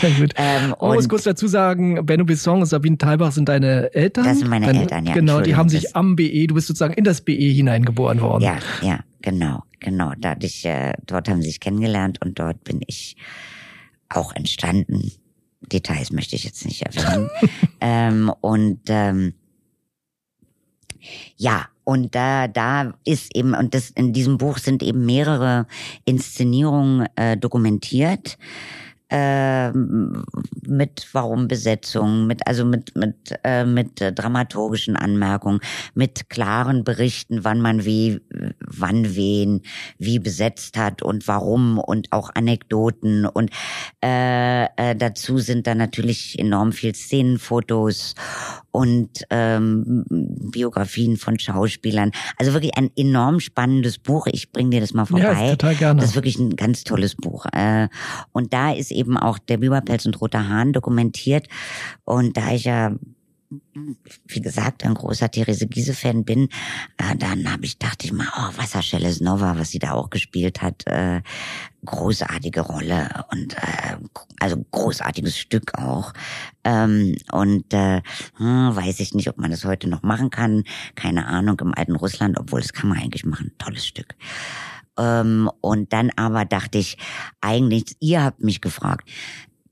[0.00, 0.32] Sehr gut.
[0.36, 4.24] Ähm, Man muss kurz dazu sagen, Benno Bisson und Sabine Thalbach sind deine Eltern.
[4.24, 5.14] Das sind meine deine, Eltern, ja.
[5.14, 8.42] Genau, die haben sich am BE, du bist sozusagen in das BE hineingeboren worden.
[8.42, 10.12] Ja, ja, genau, genau.
[10.18, 13.16] Dadurch, äh, dort haben sie sich kennengelernt und dort bin ich
[14.08, 15.12] auch entstanden.
[15.60, 17.30] Details möchte ich jetzt nicht erwähnen.
[17.80, 19.34] ähm, und ähm,
[21.36, 25.66] ja, und da, da ist eben, und das in diesem Buch sind eben mehrere
[26.04, 28.36] Inszenierungen äh, dokumentiert
[29.10, 35.60] äh, mit warum Besetzung, mit also mit mit äh, mit äh, dramaturgischen Anmerkungen,
[35.94, 38.20] mit klaren Berichten, wann man wie
[38.60, 39.62] wann wen
[39.98, 43.26] wie besetzt hat und warum und auch Anekdoten.
[43.26, 43.50] Und
[44.04, 48.14] äh, äh, dazu sind da natürlich enorm viel Szenenfotos
[48.78, 50.04] und ähm,
[50.52, 52.12] Biografien von Schauspielern.
[52.36, 54.28] Also wirklich ein enorm spannendes Buch.
[54.30, 55.46] Ich bringe dir das mal vorbei.
[55.46, 56.00] Ja, total gerne.
[56.00, 57.46] Das ist wirklich ein ganz tolles Buch.
[57.46, 57.88] Äh,
[58.30, 61.48] und da ist eben auch der Biberpelz und Roter Hahn dokumentiert.
[62.04, 62.92] Und da ich ja
[64.26, 66.48] wie gesagt, ein großer Therese Giese-Fan bin,
[66.98, 70.60] äh, dann habe ich, dachte ich mal, oh, Wasserschelle Nova, was sie da auch gespielt
[70.60, 71.22] hat, äh,
[71.84, 73.96] großartige Rolle und äh,
[74.38, 76.12] also großartiges Stück auch.
[76.64, 78.02] Ähm, und äh,
[78.36, 80.64] hm, weiß ich nicht, ob man das heute noch machen kann.
[80.94, 83.52] Keine Ahnung, im alten Russland, obwohl das kann man eigentlich machen.
[83.58, 84.14] Tolles Stück.
[84.98, 86.98] Ähm, und dann aber dachte ich,
[87.40, 89.08] eigentlich, ihr habt mich gefragt,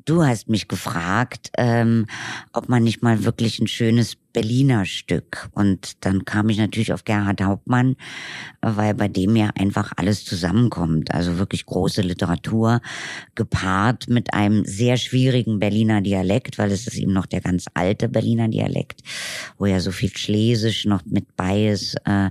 [0.07, 2.07] du hast mich gefragt, ähm,
[2.53, 5.49] ob man nicht mal wirklich ein schönes Berliner Stück.
[5.53, 7.97] Und dann kam ich natürlich auf Gerhard Hauptmann,
[8.61, 11.15] weil bei dem ja einfach alles zusammenkommt.
[11.15, 12.83] Also wirklich große Literatur,
[13.35, 18.11] gepaart mit einem sehr schwierigen Berliner Dialekt, weil es ist eben noch der ganz alte
[18.11, 19.01] Berliner Dialekt,
[19.57, 21.97] wo ja so viel Schlesisch noch mit bei ist.
[22.05, 22.29] Äh,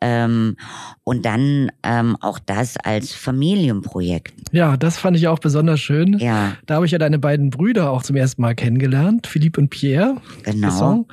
[0.00, 0.56] ähm,
[1.02, 4.34] und dann ähm, auch das als Familienprojekt.
[4.52, 6.18] Ja, das fand ich auch besonders schön.
[6.20, 6.52] Ja.
[6.66, 10.18] Da habe ich ja deine beiden Brüder auch zum ersten Mal kennengelernt, Philipp und Pierre.
[10.44, 11.06] Genau.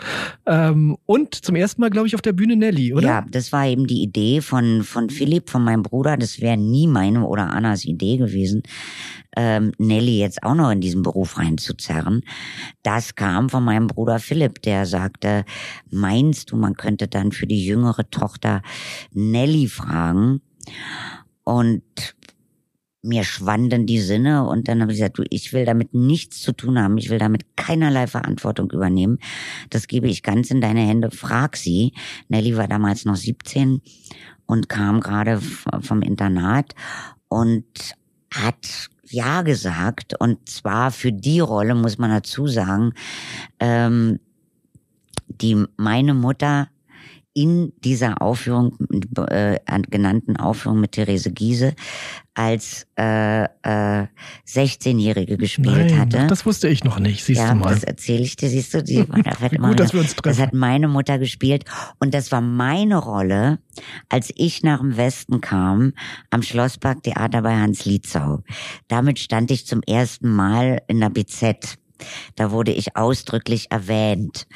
[0.46, 3.08] Ähm, und zum ersten Mal, glaube ich, auf der Bühne Nelly, oder?
[3.08, 6.18] Ja, das war eben die Idee von, von Philipp, von meinem Bruder.
[6.18, 8.64] Das wäre nie meine oder Annas Idee gewesen,
[9.36, 12.22] ähm, Nelly jetzt auch noch in diesen Beruf reinzuzerren.
[12.84, 15.46] Das kam von meinem Bruder Philipp, der sagte,
[15.90, 18.62] meinst du, man könnte dann für die jüngere Tochter
[19.14, 20.42] Nelly fragen?
[21.44, 21.84] Und
[23.02, 26.52] mir schwanden die Sinne und dann habe ich gesagt, du, ich will damit nichts zu
[26.52, 29.20] tun haben, ich will damit keinerlei Verantwortung übernehmen.
[29.70, 31.12] Das gebe ich ganz in deine Hände.
[31.12, 31.94] Frag sie.
[32.28, 33.82] Nelly war damals noch 17
[34.46, 35.40] und kam gerade
[35.82, 36.74] vom Internat
[37.30, 37.66] und
[38.34, 42.94] hat ja gesagt und zwar für die Rolle muss man dazu sagen,
[43.60, 44.20] ähm,
[45.28, 46.68] die meine Mutter
[47.40, 48.78] in dieser Aufführung,
[49.30, 51.74] äh, genannten Aufführung mit Therese Giese,
[52.34, 54.08] als äh, äh,
[54.46, 56.28] 16-Jährige gespielt Nein, hatte.
[56.28, 57.74] Das wusste ich noch nicht, siehst ja, du mal.
[57.74, 60.36] Das erzähle ich dir, siehst du, die, das, hat Wie gut, dass wir uns das
[60.36, 60.42] treffen.
[60.42, 61.64] hat meine Mutter gespielt
[62.00, 63.60] und das war meine Rolle,
[64.10, 65.94] als ich nach dem Westen kam,
[66.30, 68.44] am Schlosspark Theater bei Hans Lietzau.
[68.90, 71.79] Damit stand ich zum ersten Mal in der BZ.
[72.36, 74.48] Da wurde ich ausdrücklich erwähnt.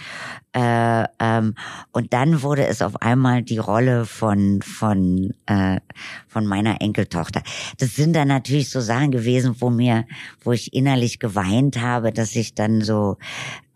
[0.53, 1.55] Äh, ähm,
[1.91, 5.79] und dann wurde es auf einmal die Rolle von von äh,
[6.27, 7.41] von meiner Enkeltochter.
[7.79, 10.05] Das sind dann natürlich so Sachen gewesen, wo mir,
[10.43, 13.17] wo ich innerlich geweint habe, dass ich dann so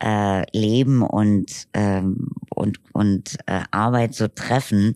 [0.03, 4.95] äh, Leben und ähm, und und äh, Arbeit so treffen,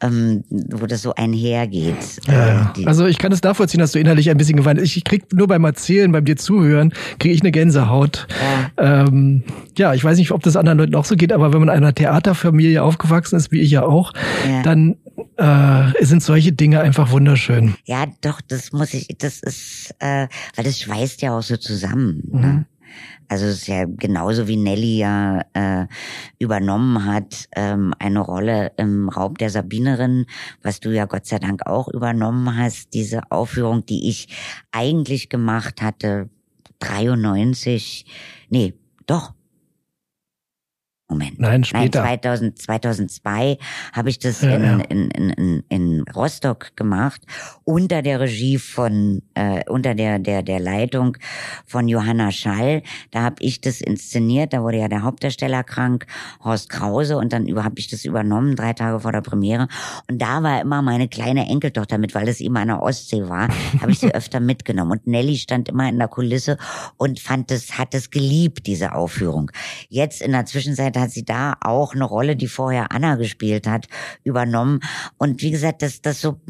[0.00, 1.96] ähm, wo das so einhergeht.
[2.26, 4.96] Ja, Äh, Also ich kann es nachvollziehen, dass du innerlich ein bisschen geweint hast.
[4.96, 8.26] Ich krieg nur beim Erzählen, beim dir zuhören, kriege ich eine Gänsehaut.
[8.78, 9.04] Ja.
[9.06, 9.42] Ähm,
[9.76, 11.74] ja, ich weiß nicht, ob das anderen Leuten auch so geht, aber wenn man in
[11.74, 14.12] einer Theaterfamilie aufgewachsen ist, wie ich ja auch,
[14.48, 14.62] Ja.
[14.62, 14.96] dann
[15.36, 17.74] äh, sind solche Dinge einfach wunderschön.
[17.84, 22.22] Ja, doch, das muss ich, das ist, äh, weil das schweißt ja auch so zusammen.
[22.30, 22.40] Mhm.
[22.40, 22.66] Ne?
[23.28, 25.86] Also es ist ja genauso wie Nelly ja äh,
[26.38, 30.26] übernommen hat, ähm, eine Rolle im Raub der Sabinerin,
[30.62, 34.28] was du ja Gott sei Dank auch übernommen hast, diese Aufführung, die ich
[34.72, 36.28] eigentlich gemacht hatte,
[36.80, 38.06] 93,
[38.50, 38.74] nee,
[39.06, 39.32] doch,
[41.06, 41.38] Moment.
[41.38, 42.02] Nein, später.
[42.02, 43.58] Nein, 2000, 2002
[43.92, 44.78] habe ich das ja, in, ja.
[44.88, 47.20] In, in, in, in Rostock gemacht,
[47.64, 51.18] unter der Regie von, äh, unter der, der, der Leitung
[51.66, 52.82] von Johanna Schall.
[53.10, 56.06] Da habe ich das inszeniert, da wurde ja der Hauptdarsteller krank,
[56.42, 59.68] Horst Krause, und dann habe ich das übernommen, drei Tage vor der Premiere.
[60.10, 63.48] Und da war immer meine kleine Enkeltochter mit, weil es immer an der Ostsee war,
[63.78, 64.92] habe ich sie öfter mitgenommen.
[64.92, 66.56] Und Nelly stand immer in der Kulisse
[66.96, 69.50] und fand es, hat es geliebt, diese Aufführung.
[69.90, 73.66] Jetzt in der Zwischenzeit Zeit hat sie da auch eine Rolle, die vorher Anna gespielt
[73.66, 73.86] hat,
[74.22, 74.80] übernommen.
[75.18, 76.40] Und wie gesagt, das, das so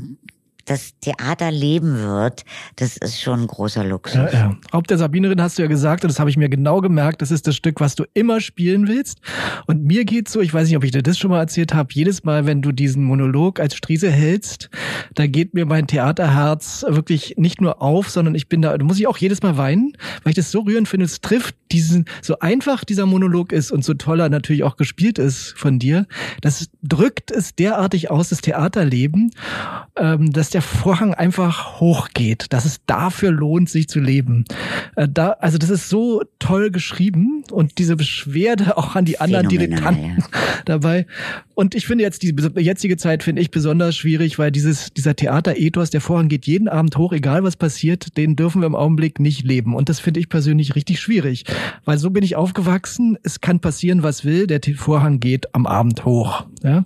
[0.64, 2.44] das Theater leben wird,
[2.76, 4.14] das ist schon ein großer Luxus.
[4.14, 4.56] Ja, ja.
[4.72, 7.30] Haupt der Sabinerin hast du ja gesagt, und das habe ich mir genau gemerkt, das
[7.30, 9.18] ist das Stück, was du immer spielen willst.
[9.66, 11.88] Und mir geht's so, ich weiß nicht, ob ich dir das schon mal erzählt habe,
[11.92, 14.70] jedes Mal, wenn du diesen Monolog als Striese hältst,
[15.14, 18.98] da geht mir mein Theaterherz wirklich nicht nur auf, sondern ich bin da, da muss
[18.98, 22.38] ich auch jedes Mal weinen, weil ich das so rührend finde, es trifft diesen, so
[22.38, 26.06] einfach dieser Monolog ist und so toller natürlich auch gespielt ist von dir,
[26.40, 29.30] das drückt es derartig aus, das Theaterleben,
[29.96, 34.44] ähm, dass der Vorhang einfach hochgeht, dass es dafür lohnt, sich zu leben.
[34.96, 39.48] Äh, da, also das ist so toll geschrieben und diese Beschwerde auch an die anderen
[39.48, 40.24] Dilettanten ja.
[40.64, 41.06] dabei.
[41.54, 45.90] Und ich finde jetzt die jetzige Zeit finde ich besonders schwierig, weil dieses dieser Theaterethos,
[45.90, 49.44] der Vorhang geht jeden Abend hoch, egal was passiert, den dürfen wir im Augenblick nicht
[49.44, 49.74] leben.
[49.74, 51.44] Und das finde ich persönlich richtig schwierig,
[51.84, 53.18] weil so bin ich aufgewachsen.
[53.22, 56.46] Es kann passieren, was will, der Vorhang geht am Abend hoch.
[56.62, 56.84] Ja?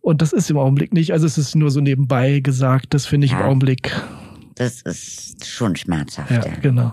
[0.00, 1.12] Und das ist im Augenblick nicht.
[1.12, 2.94] Also es ist nur so nebenbei gesagt.
[2.94, 3.40] Das finde ich ja.
[3.40, 3.92] im Augenblick
[4.60, 6.30] das ist schon schmerzhaft.
[6.30, 6.92] Ja, genau.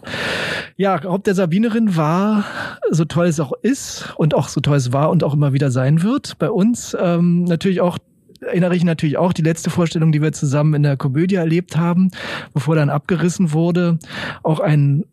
[0.78, 2.46] Ja, Haupt der Sabinerin war,
[2.92, 5.70] so toll es auch ist und auch so toll es war und auch immer wieder
[5.70, 7.98] sein wird, bei uns ähm, natürlich auch
[8.40, 12.10] erinnere ich natürlich auch die letzte Vorstellung, die wir zusammen in der Komödie erlebt haben,
[12.54, 14.00] bevor dann abgerissen wurde.
[14.44, 15.04] Auch ein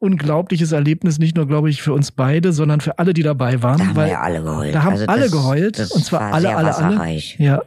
[0.00, 3.78] unglaubliches Erlebnis, nicht nur, glaube ich, für uns beide, sondern für alle, die dabei waren.
[3.78, 4.74] Da haben weil wir ja alle geheult.
[4.74, 5.78] Da haben also alle das, geheult.
[5.78, 7.20] Das und zwar alle, alle, alle.
[7.38, 7.62] Ja.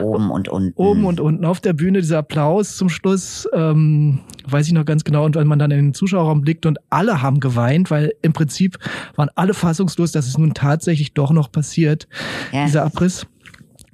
[0.00, 0.72] Oben und unten.
[0.74, 1.44] Oben und unten.
[1.44, 5.24] Auf der Bühne dieser Applaus zum Schluss, ähm, weiß ich noch ganz genau.
[5.24, 8.78] Und wenn man dann in den Zuschauerraum blickt und alle haben geweint, weil im Prinzip
[9.14, 12.08] waren alle fassungslos, dass es nun tatsächlich doch noch passiert,
[12.50, 12.64] ja.
[12.64, 13.26] dieser Abriss.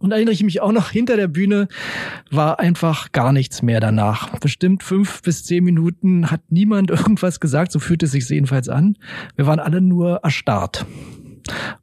[0.04, 1.66] Und erinnere ich mich auch noch, hinter der Bühne
[2.30, 4.38] war einfach gar nichts mehr danach.
[4.38, 8.98] Bestimmt fünf bis zehn Minuten hat niemand irgendwas gesagt, so fühlte es sich jedenfalls an.
[9.34, 10.84] Wir waren alle nur erstarrt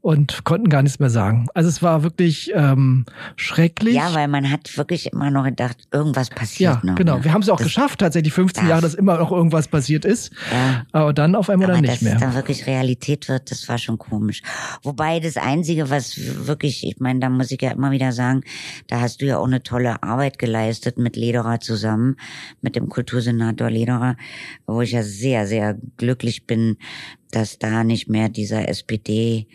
[0.02, 1.48] und konnten gar nichts mehr sagen.
[1.54, 3.96] Also es war wirklich ähm, schrecklich.
[3.96, 6.96] Ja, weil man hat wirklich immer noch gedacht, irgendwas passiert ja, noch.
[6.96, 7.24] Genau, ne?
[7.24, 10.32] wir haben es auch das geschafft, tatsächlich 15 Jahre, dass immer noch irgendwas passiert ist.
[10.52, 10.86] Ja.
[10.92, 12.14] Aber dann auf einmal Aber dann nicht mehr.
[12.14, 14.42] Dass dann wirklich Realität wird, das war schon komisch.
[14.84, 18.42] Wobei das Einzige, was wirklich, ich meine, da muss ich ja immer wieder sagen,
[18.88, 22.16] da hast du ja auch eine tolle Arbeit geleistet mit Lederer zusammen,
[22.62, 24.16] mit dem Kultursenator Lederer,
[24.66, 26.78] wo ich ja sehr, sehr glücklich bin,
[27.32, 29.48] dass da nicht mehr dieser SPD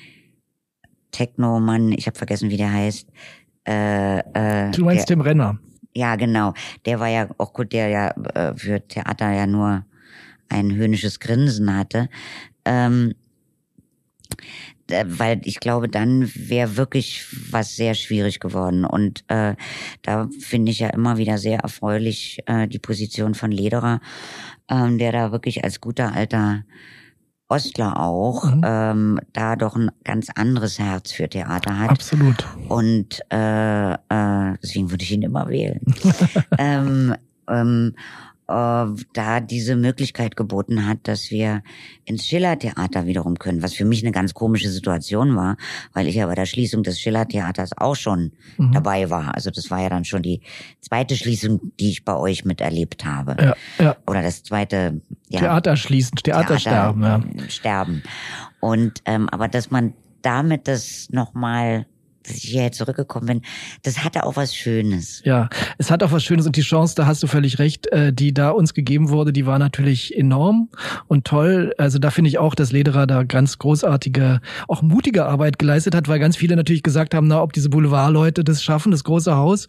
[1.13, 3.09] Techno-Mann, ich habe vergessen, wie der heißt.
[3.67, 5.59] Äh, äh, du meinst der, Tim Renner?
[5.95, 6.53] Ja, genau.
[6.85, 9.87] Der war ja auch gut, der ja äh, für Theater ja nur
[10.49, 12.09] ein höhnisches Grinsen hatte.
[12.65, 13.15] Ähm,
[14.89, 18.85] weil ich glaube, dann wäre wirklich was sehr schwierig geworden.
[18.85, 19.57] Und äh,
[20.03, 24.01] da finde ich ja immer wieder sehr erfreulich äh, die Position von Lederer,
[24.69, 26.65] ähm, der da wirklich als guter alter
[27.49, 28.63] Ostler auch, mhm.
[28.65, 31.91] ähm, da doch ein ganz anderes Herz für Theater hat.
[31.91, 32.45] Absolut.
[32.69, 35.81] Und äh, äh, deswegen würde ich ihn immer wählen.
[36.59, 37.15] ähm,
[37.49, 38.01] ähm, äh,
[38.49, 41.63] da diese Möglichkeit geboten hat, dass wir
[42.05, 45.57] ins Schillertheater wiederum können, was für mich eine ganz komische Situation war,
[45.93, 48.73] weil ich ja bei der Schließung des Schillertheaters auch schon mhm.
[48.73, 49.35] dabei war.
[49.35, 50.43] Also das war ja dann schon die
[50.81, 53.37] zweite Schließung, die ich bei euch miterlebt habe.
[53.41, 53.97] Ja, ja.
[54.07, 57.03] Oder das zweite ja, Theater schließen, Theater, Theater sterben.
[57.03, 57.23] Ja.
[57.49, 58.03] Sterben.
[58.61, 61.87] Und ähm, aber dass man damit das nochmal
[62.27, 63.43] dass ich hierher zurückgekommen bin,
[63.83, 65.23] das hatte auch was Schönes.
[65.25, 68.13] Ja, es hat auch was Schönes und die Chance, da hast du völlig recht, äh,
[68.13, 70.69] die da uns gegeben wurde, die war natürlich enorm
[71.07, 71.73] und toll.
[71.79, 76.09] Also da finde ich auch, dass Lederer da ganz großartige, auch mutige Arbeit geleistet hat,
[76.09, 79.69] weil ganz viele natürlich gesagt haben, na, ob diese Boulevardleute das schaffen, das große Haus.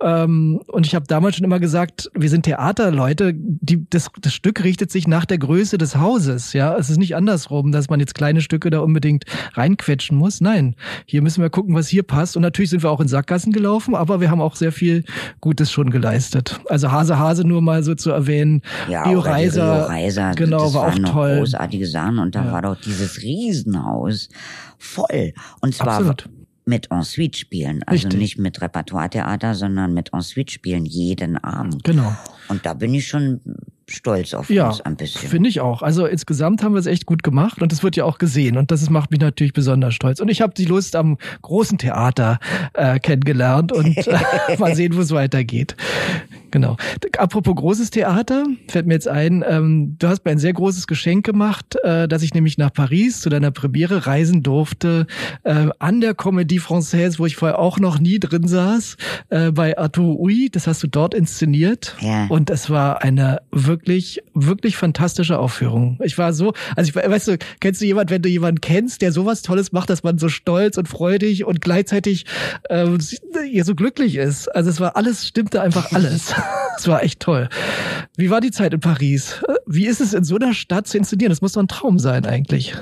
[0.00, 4.62] Ähm, und ich habe damals schon immer gesagt, wir sind Theaterleute, die, das, das Stück
[4.64, 6.52] richtet sich nach der Größe des Hauses.
[6.52, 10.40] Ja, es ist nicht andersrum, dass man jetzt kleine Stücke da unbedingt reinquetschen muss.
[10.40, 10.74] Nein,
[11.06, 12.36] hier müssen wir gucken, was hier passt.
[12.36, 15.04] Und natürlich sind wir auch in Sackgassen gelaufen, aber wir haben auch sehr viel
[15.40, 16.60] Gutes schon geleistet.
[16.68, 18.62] Also Hase Hase nur mal so zu erwähnen.
[18.88, 21.38] Ja, Rio Reiser, Rio Reiser, genau, das war auch toll.
[21.38, 22.52] Großartige Sachen und da ja.
[22.52, 24.28] war doch dieses Riesenhaus
[24.78, 25.32] voll.
[25.60, 26.28] Und zwar Absolut
[26.68, 27.82] mit Ensuite spielen.
[27.84, 28.20] Also Richtig.
[28.20, 31.82] nicht mit Repertoire-Theater, sondern mit Ensuite spielen jeden Abend.
[31.82, 32.14] Genau.
[32.48, 33.40] Und da bin ich schon
[33.90, 35.28] stolz auf ja, uns ein bisschen.
[35.28, 35.82] Finde ich auch.
[35.82, 38.70] Also insgesamt haben wir es echt gut gemacht und es wird ja auch gesehen und
[38.70, 40.20] das macht mich natürlich besonders stolz.
[40.20, 42.38] Und ich habe die Lust am großen Theater
[42.74, 44.18] äh, kennengelernt und äh,
[44.58, 45.76] mal sehen, wo es weitergeht.
[46.50, 46.76] Genau.
[47.18, 51.26] Apropos großes Theater, fällt mir jetzt ein, ähm, du hast mir ein sehr großes Geschenk
[51.26, 55.06] gemacht, äh, dass ich nämlich nach Paris zu deiner Premiere reisen durfte,
[55.44, 58.96] äh, an der Comédie Française, wo ich vorher auch noch nie drin saß,
[59.28, 60.48] äh, bei Arthur Huy.
[60.50, 61.96] Das hast du dort inszeniert.
[62.00, 62.26] Ja.
[62.28, 63.77] Und es war eine wirklich,
[64.34, 65.98] wirklich fantastische Aufführung.
[66.02, 69.12] Ich war so, also ich weißt du, kennst du jemand, wenn du jemanden kennst, der
[69.12, 72.24] sowas Tolles macht, dass man so stolz und freudig und gleichzeitig
[72.68, 72.86] äh,
[73.62, 74.48] so glücklich ist.
[74.48, 76.34] Also es war alles, stimmte einfach alles.
[76.78, 77.48] Es war echt toll.
[78.16, 79.42] Wie war die Zeit in Paris?
[79.70, 81.30] Wie ist es in so einer Stadt zu inszenieren?
[81.30, 82.74] Das muss doch ein Traum sein eigentlich.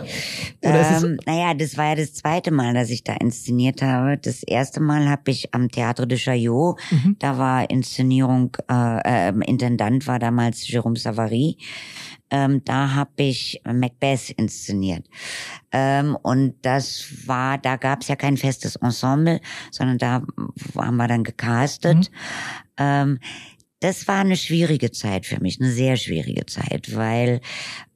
[0.63, 4.17] Ähm, naja, das war ja das zweite Mal, dass ich da inszeniert habe.
[4.19, 7.17] Das erste Mal habe ich am Théâtre de Chaillot, mhm.
[7.19, 11.57] da war Inszenierung, äh, äh, Intendant war damals Jérôme Savary.
[12.31, 15.07] Ähm, da habe ich Macbeth inszeniert.
[15.73, 20.23] Ähm, und das war, da gab es ja kein festes Ensemble, sondern da
[20.77, 21.99] haben wir dann gecastet.
[21.99, 22.17] Mhm.
[22.79, 23.19] Ähm,
[23.87, 27.41] das war eine schwierige Zeit für mich, eine sehr schwierige Zeit, weil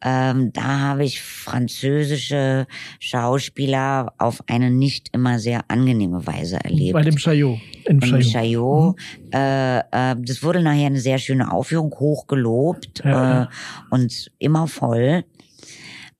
[0.02, 2.68] ähm, da habe ich französische
[3.00, 6.92] Schauspieler auf eine nicht immer sehr angenehme Weise erlebt.
[6.92, 7.58] Bei dem Chaillot.
[7.86, 8.22] In Chaillot.
[8.22, 8.96] Chaillot.
[8.96, 9.30] Mhm.
[9.32, 13.46] Äh, äh, das wurde nachher eine sehr schöne Aufführung, hochgelobt ja, äh,
[13.90, 15.24] und immer voll.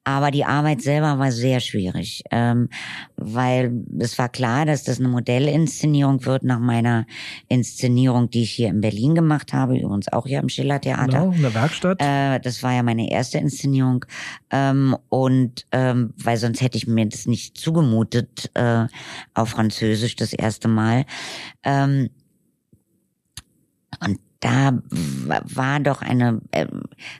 [0.04, 2.70] Aber die Arbeit selber war sehr schwierig, ähm,
[3.16, 7.06] weil es war klar, dass das eine Modellinszenierung wird nach meiner
[7.48, 11.06] Inszenierung, die ich hier in Berlin gemacht habe, übrigens auch hier im Schillertheater.
[11.06, 12.00] Genau, in der Werkstatt.
[12.00, 14.06] Äh, das war ja meine erste Inszenierung.
[14.50, 18.86] Ähm, und ähm, weil sonst hätte ich mir das nicht zugemutet äh,
[19.34, 21.04] auf Französisch das erste Mal.
[21.62, 22.08] Ähm,
[24.02, 26.66] und da war doch eine, äh,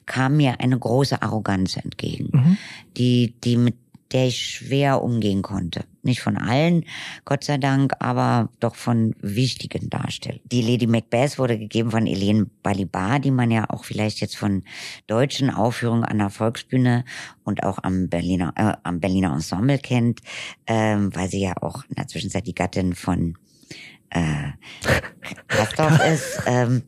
[0.07, 2.59] kam mir eine große Arroganz entgegen, mhm.
[2.97, 3.77] die, die mit
[4.13, 5.85] der ich schwer umgehen konnte.
[6.03, 6.85] Nicht von allen,
[7.25, 10.41] Gott sei Dank, aber doch von wichtigen Darstellern.
[10.51, 14.65] Die Lady Macbeth wurde gegeben von Helene Balibar, die man ja auch vielleicht jetzt von
[15.07, 17.05] deutschen Aufführungen an der Volksbühne
[17.45, 20.21] und auch am Berliner, äh, am Berliner Ensemble kennt,
[20.67, 23.37] ähm, weil sie ja auch in der Zwischenzeit die Gattin von
[24.11, 24.53] äh,
[25.49, 26.43] Kastorf ist.
[26.47, 26.83] Ähm,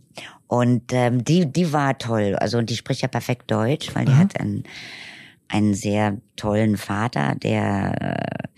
[0.48, 2.36] und ähm, die, die war toll.
[2.36, 4.18] Also und die spricht ja perfekt Deutsch, weil die mhm.
[4.18, 4.64] hat einen,
[5.48, 8.48] einen sehr tollen Vater, der äh,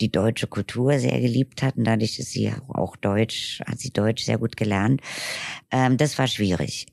[0.00, 4.24] die deutsche Kultur sehr geliebt hat und dadurch ist sie auch Deutsch, hat sie Deutsch
[4.24, 5.00] sehr gut gelernt.
[5.70, 6.86] Ähm, das war schwierig.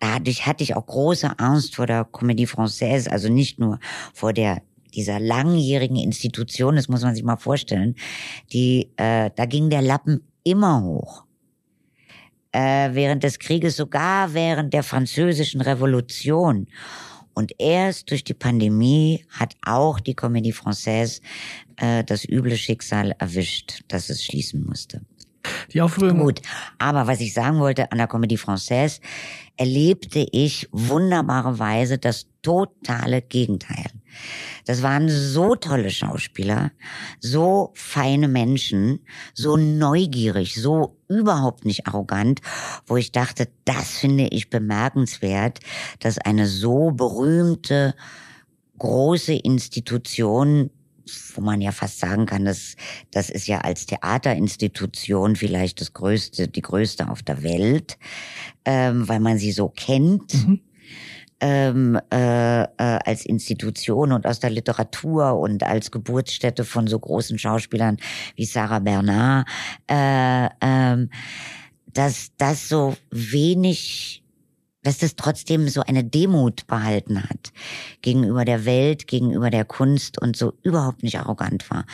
[0.00, 3.78] Dadurch hatte ich auch große Angst vor der Comédie Française, also nicht nur
[4.12, 4.62] vor der
[4.94, 7.94] dieser langjährigen Institution, das muss man sich mal vorstellen,
[8.52, 11.24] die äh, da ging der Lappen immer hoch.
[12.52, 16.66] Äh, während des Krieges, sogar während der französischen Revolution.
[17.34, 21.20] Und erst durch die Pandemie hat auch die Comédie Française
[21.76, 25.02] äh, das üble Schicksal erwischt, dass es schließen musste.
[25.72, 26.18] Die Aufführung.
[26.18, 26.40] Gut,
[26.78, 29.00] aber was ich sagen wollte, an der Comédie Française
[29.56, 33.86] erlebte ich wunderbarerweise das totale Gegenteil.
[34.64, 36.72] Das waren so tolle Schauspieler,
[37.20, 39.00] so feine Menschen,
[39.34, 42.40] so neugierig, so überhaupt nicht arrogant,
[42.86, 45.60] wo ich dachte, das finde ich bemerkenswert,
[46.00, 47.94] dass eine so berühmte,
[48.78, 50.70] große Institution
[51.34, 52.76] wo man ja fast sagen kann, dass
[53.12, 57.98] das ist ja als Theaterinstitution vielleicht das größte, die größte auf der Welt,
[58.66, 60.34] ähm, weil man sie so kennt.
[60.34, 60.60] Mhm
[61.40, 67.38] ähm, äh, äh, als Institution und aus der Literatur und als Geburtsstätte von so großen
[67.38, 67.98] Schauspielern
[68.36, 69.48] wie Sarah Bernard,
[69.88, 71.10] äh, ähm,
[71.86, 74.22] dass das so wenig
[74.82, 77.52] dass das trotzdem so eine Demut behalten hat
[78.02, 81.84] gegenüber der Welt, gegenüber der Kunst und so überhaupt nicht arrogant war.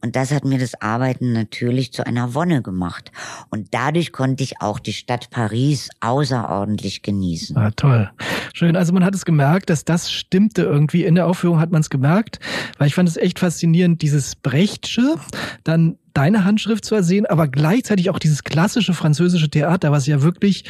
[0.00, 3.12] Und das hat mir das Arbeiten natürlich zu einer Wonne gemacht.
[3.50, 7.56] Und dadurch konnte ich auch die Stadt Paris außerordentlich genießen.
[7.56, 8.10] Ah, toll.
[8.54, 8.74] Schön.
[8.76, 11.04] Also man hat es gemerkt, dass das stimmte irgendwie.
[11.04, 12.40] In der Aufführung hat man es gemerkt,
[12.78, 15.16] weil ich fand es echt faszinierend, dieses Brechtsche,
[15.64, 20.64] dann deine Handschrift zwar sehen, aber gleichzeitig auch dieses klassische französische Theater, was ja wirklich,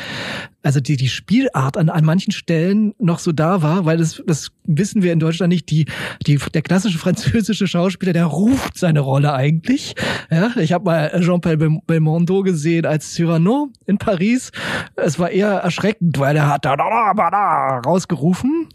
[0.63, 4.51] also die, die Spielart an, an manchen Stellen noch so da war, weil das, das
[4.65, 5.87] wissen wir in Deutschland nicht, die,
[6.27, 9.95] die, der klassische französische Schauspieler, der ruft seine Rolle eigentlich.
[10.31, 14.51] Ja, ich habe mal Jean-Paul Belmondo gesehen als Cyrano in Paris.
[14.97, 18.69] Es war eher erschreckend, weil er hat da, da, da, da rausgerufen.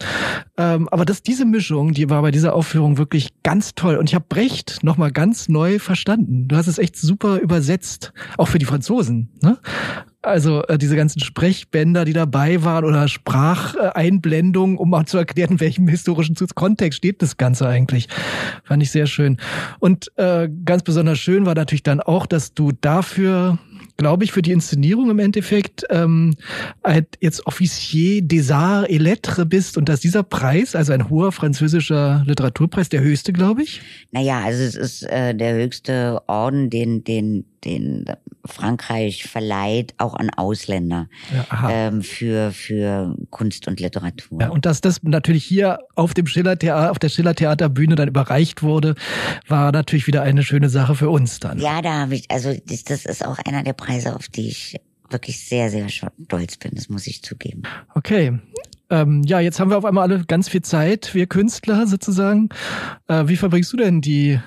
[0.58, 3.98] Ähm, aber das, diese Mischung, die war bei dieser Aufführung wirklich ganz toll.
[3.98, 8.48] Und ich habe Brecht nochmal ganz neu verstanden Du hast es echt super übersetzt, auch
[8.48, 9.30] für die Franzosen.
[9.44, 9.58] Ne?
[10.22, 15.60] Also äh, diese ganzen Sprechbänder, die dabei waren oder Spracheinblendungen, um mal zu erklären, in
[15.60, 18.08] welchem historischen Kontext steht das Ganze eigentlich.
[18.64, 19.36] Fand ich sehr schön.
[19.80, 23.60] Und äh, ganz besonders schön war natürlich dann auch, dass du dafür
[23.98, 26.36] glaube ich, für die Inszenierung im Endeffekt ähm,
[26.84, 31.32] halt jetzt Officier des Arts et Lettres bist und dass dieser Preis, also ein hoher
[31.32, 33.82] französischer Literaturpreis, der höchste, glaube ich?
[34.12, 38.06] Naja, also es ist äh, der höchste Orden, den, den, den
[38.46, 44.42] Frankreich verleiht, auch an Ausländer ja, ähm, für, für Kunst und Literatur.
[44.42, 48.96] Ja, und dass das natürlich hier auf dem Schillertheater, auf der Schillertheaterbühne dann überreicht wurde,
[49.48, 51.60] war natürlich wieder eine schöne Sache für uns dann.
[51.60, 54.78] Ja, da habe ich, also das, das ist auch einer der Preise, auf die ich
[55.10, 57.64] wirklich sehr, sehr stolz bin, das muss ich zugeben.
[57.94, 58.40] Okay.
[58.90, 62.50] Ähm, ja, jetzt haben wir auf einmal alle ganz viel Zeit, wir Künstler sozusagen.
[63.08, 64.40] Äh, wie verbringst du denn die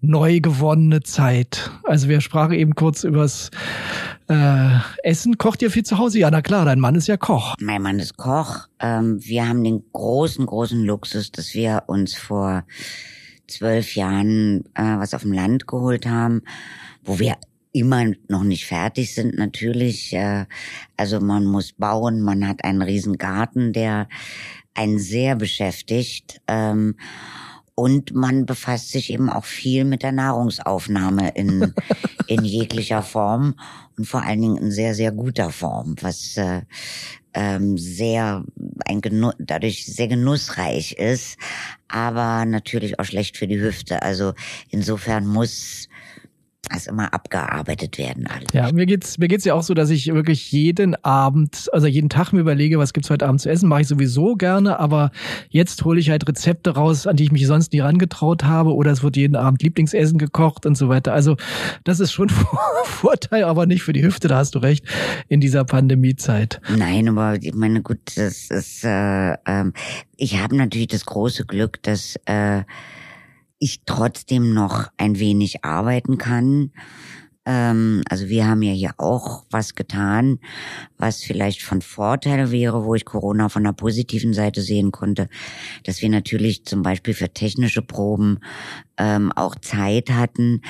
[0.00, 1.70] neu gewonnene Zeit?
[1.84, 3.50] Also wir sprachen eben kurz übers
[4.28, 5.38] äh, Essen.
[5.38, 6.18] Kocht ihr viel zu Hause?
[6.18, 7.54] Ja, na klar, dein Mann ist ja Koch.
[7.60, 8.68] Mein Mann ist Koch.
[8.78, 12.64] Ähm, wir haben den großen, großen Luxus, dass wir uns vor
[13.46, 16.42] zwölf Jahren äh, was auf dem Land geholt haben,
[17.04, 17.36] wo wir
[17.72, 20.12] immer noch nicht fertig sind natürlich.
[20.12, 20.46] Äh,
[20.96, 24.08] also man muss bauen, man hat einen riesen Garten, der
[24.74, 26.40] einen sehr beschäftigt.
[26.46, 26.96] Ähm,
[27.74, 31.74] und man befasst sich eben auch viel mit der Nahrungsaufnahme in,
[32.26, 33.54] in jeglicher Form
[33.96, 36.62] und vor allen Dingen in sehr, sehr guter Form, was äh,
[37.34, 38.44] ähm, sehr
[38.84, 41.38] ein Genuss, dadurch sehr genussreich ist,
[41.88, 44.02] aber natürlich auch schlecht für die Hüfte.
[44.02, 44.34] Also
[44.68, 45.88] insofern muss
[46.70, 48.52] das immer abgearbeitet werden alles.
[48.52, 52.08] Ja, mir geht's mir geht's ja auch so, dass ich wirklich jeden Abend, also jeden
[52.08, 55.10] Tag mir überlege, was gibt's heute Abend zu essen, mache ich sowieso gerne, aber
[55.48, 58.92] jetzt hole ich halt Rezepte raus, an die ich mich sonst nie rangetraut habe oder
[58.92, 61.12] es wird jeden Abend Lieblingsessen gekocht und so weiter.
[61.12, 61.36] Also,
[61.82, 62.28] das ist schon
[62.84, 64.84] Vorteil, aber nicht für die Hüfte, da hast du recht,
[65.28, 66.60] in dieser Pandemiezeit.
[66.76, 69.72] Nein, aber ich meine, gut, das ist äh, ähm,
[70.16, 72.62] ich habe natürlich das große Glück, dass äh,
[73.62, 76.72] ich trotzdem noch ein wenig arbeiten kann.
[77.44, 80.38] Ähm, also wir haben ja hier auch was getan,
[80.98, 85.28] was vielleicht von Vorteil wäre, wo ich Corona von der positiven Seite sehen konnte,
[85.84, 88.38] dass wir natürlich zum Beispiel für technische Proben
[88.96, 90.62] ähm, auch Zeit hatten,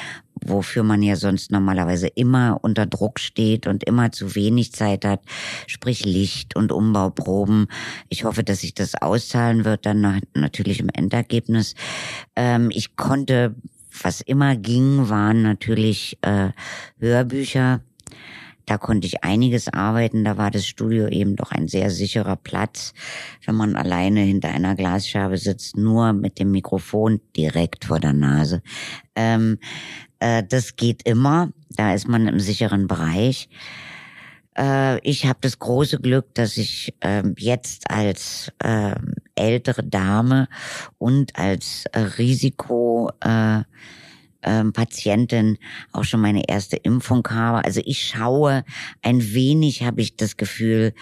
[0.45, 5.21] wofür man ja sonst normalerweise immer unter Druck steht und immer zu wenig Zeit hat,
[5.67, 7.67] sprich Licht und Umbauproben.
[8.09, 11.75] Ich hoffe, dass sich das auszahlen wird, dann natürlich im Endergebnis.
[12.35, 13.55] Ähm, ich konnte,
[14.03, 16.51] was immer ging, waren natürlich äh,
[16.99, 17.81] Hörbücher.
[18.67, 20.25] Da konnte ich einiges arbeiten.
[20.25, 22.95] Da war das Studio eben doch ein sehr sicherer Platz,
[23.45, 28.63] wenn man alleine hinter einer Glasscheibe sitzt, nur mit dem Mikrofon direkt vor der Nase.
[29.17, 29.59] Ähm,
[30.21, 31.51] äh, das geht immer.
[31.71, 33.49] Da ist man im sicheren Bereich.
[34.57, 38.95] Äh, ich habe das große Glück, dass ich äh, jetzt als äh,
[39.43, 40.49] ältere Dame
[40.99, 43.63] und als äh, Risiko äh,
[44.45, 44.73] ähm,
[45.93, 47.65] auch schon meine erste Impfung habe.
[47.65, 48.65] Also ich schaue
[49.03, 50.95] ein wenig, habe ich das Gefühl,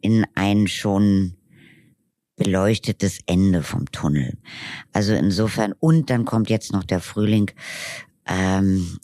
[0.00, 1.34] in ein schon
[2.36, 4.38] beleuchtetes Ende vom Tunnel.
[4.92, 7.50] Also insofern, und dann kommt jetzt noch der Frühling.
[8.26, 8.98] Ähm,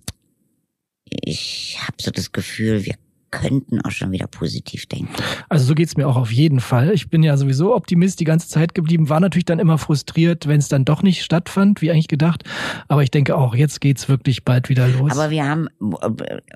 [1.04, 2.94] ich habe so das Gefühl, wir
[3.32, 5.12] könnten auch schon wieder positiv denken.
[5.48, 6.92] Also so geht's mir auch auf jeden Fall.
[6.92, 10.60] Ich bin ja sowieso Optimist die ganze Zeit geblieben, war natürlich dann immer frustriert, wenn
[10.60, 12.44] es dann doch nicht stattfand, wie eigentlich gedacht.
[12.86, 15.10] Aber ich denke auch, jetzt geht's wirklich bald wieder los.
[15.10, 15.68] Aber wir haben,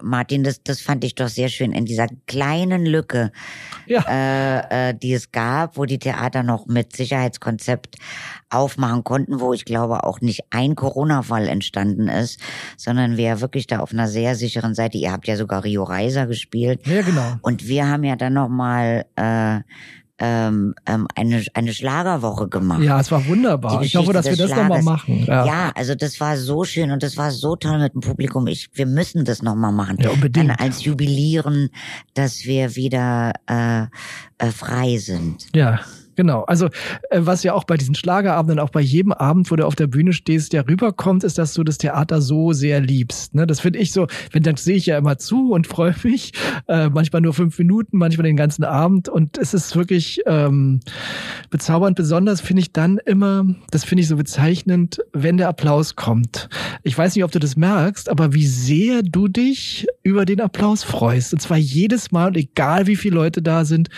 [0.03, 3.33] Martin, das, das fand ich doch sehr schön, in dieser kleinen Lücke,
[3.87, 4.05] ja.
[4.07, 7.97] äh, äh, die es gab, wo die Theater noch mit Sicherheitskonzept
[8.51, 12.41] aufmachen konnten, wo ich glaube auch nicht ein Corona-Fall entstanden ist,
[12.77, 16.27] sondern wir wirklich da auf einer sehr sicheren Seite, ihr habt ja sogar Rio Reiser
[16.27, 16.87] gespielt.
[16.87, 17.37] Ja, genau.
[17.43, 19.61] Und wir haben ja dann nochmal äh,
[20.19, 22.83] ähm, ähm, eine, eine Schlagerwoche gemacht.
[22.83, 23.83] Ja, es war wunderbar.
[23.83, 25.25] Ich hoffe, dass wir das nochmal machen.
[25.27, 25.45] Ja.
[25.45, 25.73] ja.
[25.75, 28.47] also das war so schön und das war so toll mit dem Publikum.
[28.47, 29.99] Ich, wir müssen das nochmal machen.
[30.01, 30.51] Ja, unbedingt.
[30.51, 31.69] Dann als Jubilieren,
[32.15, 33.83] dass wir wieder äh,
[34.39, 35.49] äh, frei sind.
[35.55, 35.81] Ja,
[36.17, 36.43] Genau.
[36.45, 36.67] Also
[37.11, 39.87] äh, was ja auch bei diesen Schlagerabenden, auch bei jedem Abend, wo du auf der
[39.87, 43.35] Bühne stehst, der rüberkommt, ist, dass du das Theater so sehr liebst.
[43.35, 43.47] Ne?
[43.47, 46.33] Das finde ich so, wenn dann sehe ich ja immer zu und freue mich.
[46.69, 49.09] Äh, manchmal nur fünf Minuten, manchmal den ganzen Abend.
[49.09, 50.81] Und es ist wirklich ähm,
[51.51, 51.97] bezaubernd.
[51.97, 56.49] Besonders finde ich dann immer, das finde ich so bezeichnend, wenn der Applaus kommt.
[56.83, 60.83] Ich weiß nicht, ob du das merkst, aber wie sehr du dich über den Applaus
[60.83, 61.35] freust.
[61.35, 63.89] Und zwar jedes Mal, und egal wie viele Leute da sind.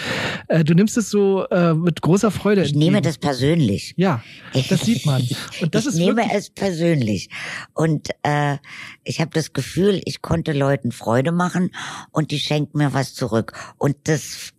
[0.48, 2.62] Äh, du nimmst es so äh, mit großer Freude.
[2.62, 3.92] Ich nehme das persönlich.
[3.96, 4.22] Ja,
[4.70, 5.20] das sieht man.
[5.60, 7.28] Und das ich ist nehme es persönlich.
[7.74, 8.56] Und äh,
[9.04, 11.70] ich habe das Gefühl, ich konnte Leuten Freude machen
[12.10, 13.52] und die schenken mir was zurück.
[13.76, 14.54] Und das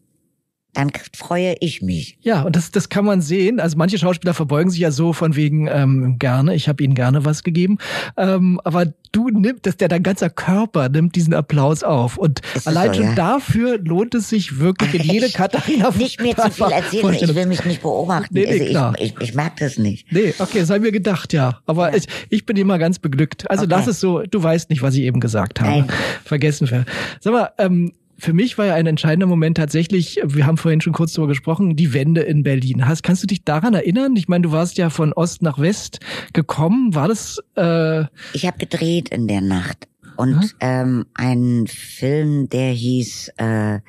[0.73, 2.17] dann freue ich mich.
[2.21, 3.59] Ja, und das, das kann man sehen.
[3.59, 7.25] Also manche Schauspieler verbeugen sich ja so von wegen ähm, gerne, ich habe ihnen gerne
[7.25, 7.79] was gegeben.
[8.17, 12.17] Ähm, aber du nimmst, dass der dein ganzer Körper nimmt diesen Applaus auf.
[12.17, 13.15] Und allein so, schon ja?
[13.15, 17.45] dafür lohnt es sich wirklich in jede Katharina Nicht mir zu viel erzählen, ich will
[17.47, 18.33] mich nicht beobachten.
[18.33, 18.93] Nee, nee, also klar.
[18.99, 20.11] Ich, ich, ich, mag das nicht.
[20.11, 21.61] Nee, okay, das haben wir gedacht, ja.
[21.65, 21.97] Aber ja.
[21.97, 23.49] Ich, ich bin immer ganz beglückt.
[23.49, 23.71] Also okay.
[23.71, 25.71] das ist so, du weißt nicht, was ich eben gesagt habe.
[25.71, 25.87] Nein.
[26.23, 26.85] Vergessen wir.
[27.19, 30.93] Sag mal, ähm, für mich war ja ein entscheidender Moment tatsächlich, wir haben vorhin schon
[30.93, 32.87] kurz darüber gesprochen, die Wende in Berlin.
[32.87, 34.15] Hast, kannst du dich daran erinnern?
[34.15, 35.99] Ich meine, du warst ja von Ost nach West
[36.33, 36.93] gekommen.
[36.93, 37.39] War das?
[37.55, 39.87] Äh ich habe gedreht in der Nacht
[40.19, 40.49] und hm?
[40.59, 43.79] ähm, ein Film, der hieß äh,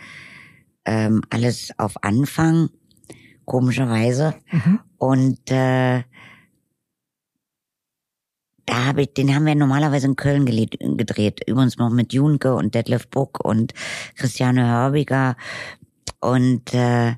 [0.84, 2.70] ähm, alles auf Anfang,
[3.44, 4.34] komischerweise.
[4.52, 4.78] Mhm.
[4.96, 6.02] Und äh,
[8.70, 11.40] da habe ich, den haben wir normalerweise in Köln gedreht.
[11.48, 13.74] Übrigens noch mit Junke und Detlef Buck und
[14.14, 15.36] Christiane Hörbiger.
[16.20, 17.14] Und äh,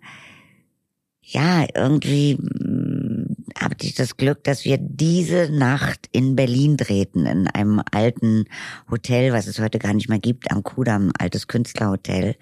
[1.20, 7.46] ja, irgendwie hm, habe ich das Glück, dass wir diese Nacht in Berlin drehten, in
[7.48, 8.46] einem alten
[8.90, 12.36] Hotel, was es heute gar nicht mehr gibt, am Kudamm, altes Künstlerhotel.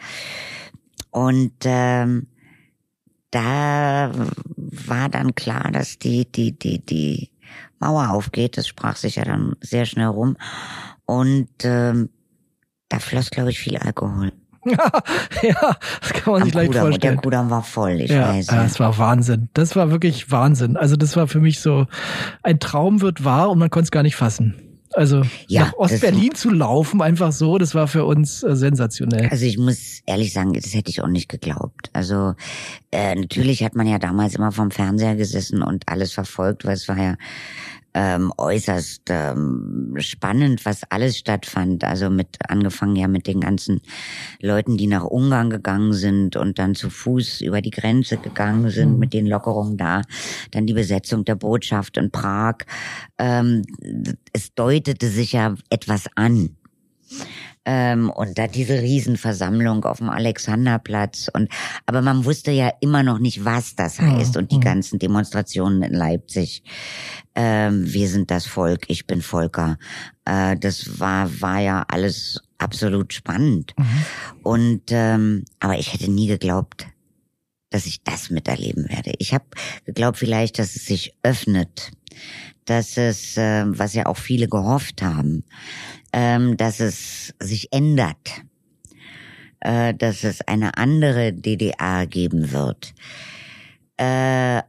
[1.10, 2.28] Und ähm,
[3.32, 4.12] da
[4.56, 7.29] war dann klar, dass die, die, die, die
[7.80, 8.56] Mauer aufgeht.
[8.56, 10.36] Das sprach sich ja dann sehr schnell rum.
[11.06, 12.10] Und ähm,
[12.88, 14.32] da floss, glaube ich, viel Alkohol.
[14.64, 16.82] ja, das kann man Am sich leicht Kudamm.
[16.82, 17.14] vorstellen.
[17.14, 18.46] der Kudamm war voll, ich ja, weiß.
[18.48, 19.48] Ja, es war Wahnsinn.
[19.54, 20.76] Das war wirklich Wahnsinn.
[20.76, 21.86] Also das war für mich so,
[22.42, 24.69] ein Traum wird wahr und man konnte es gar nicht fassen.
[24.92, 29.28] Also ja, nach Ostberlin zu laufen, einfach so, das war für uns äh, sensationell.
[29.30, 31.90] Also ich muss ehrlich sagen, das hätte ich auch nicht geglaubt.
[31.92, 32.34] Also
[32.90, 36.88] äh, natürlich hat man ja damals immer vom Fernseher gesessen und alles verfolgt, weil es
[36.88, 37.16] war ja
[37.94, 41.84] ähm, äußerst ähm, spannend, was alles stattfand.
[41.84, 43.80] Also mit angefangen ja mit den ganzen
[44.40, 48.94] Leuten, die nach Ungarn gegangen sind und dann zu Fuß über die Grenze gegangen sind,
[48.94, 48.98] mhm.
[48.98, 50.02] mit den Lockerungen da,
[50.50, 52.58] dann die Besetzung der Botschaft in Prag.
[53.18, 53.62] Ähm,
[54.32, 56.56] es deutete sich ja etwas an.
[57.66, 61.50] Ähm, und da diese Riesenversammlung auf dem Alexanderplatz und
[61.84, 65.92] aber man wusste ja immer noch nicht, was das heißt und die ganzen Demonstrationen in
[65.92, 66.62] Leipzig.
[67.34, 69.78] Ähm, wir sind das Volk, ich bin Volker.
[70.24, 74.04] Äh, das war war ja alles absolut spannend mhm.
[74.42, 76.86] und ähm, aber ich hätte nie geglaubt,
[77.70, 79.12] dass ich das miterleben werde.
[79.18, 79.44] Ich habe
[79.84, 81.92] geglaubt vielleicht, dass es sich öffnet,
[82.64, 85.44] dass es, äh, was ja auch viele gehofft haben,
[86.12, 88.42] ähm, dass es sich ändert,
[89.60, 92.94] äh, dass es eine andere DDR geben wird,
[93.96, 94.62] äh,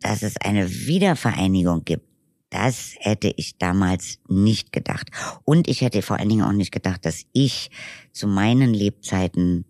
[0.00, 2.06] dass es eine Wiedervereinigung gibt.
[2.50, 5.10] Das hätte ich damals nicht gedacht.
[5.44, 7.70] Und ich hätte vor allen Dingen auch nicht gedacht, dass ich
[8.12, 9.64] zu meinen Lebzeiten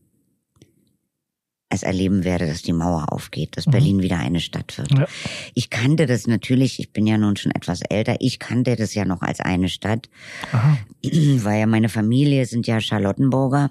[1.75, 3.71] es erleben werde, dass die Mauer aufgeht, dass mhm.
[3.73, 4.93] Berlin wieder eine Stadt wird.
[4.93, 5.07] Ja.
[5.55, 9.05] Ich kannte das natürlich, ich bin ja nun schon etwas älter, ich kannte das ja
[9.05, 10.09] noch als eine Stadt,
[10.53, 10.79] Aha.
[11.03, 13.71] weil ja meine Familie sind ja Charlottenburger.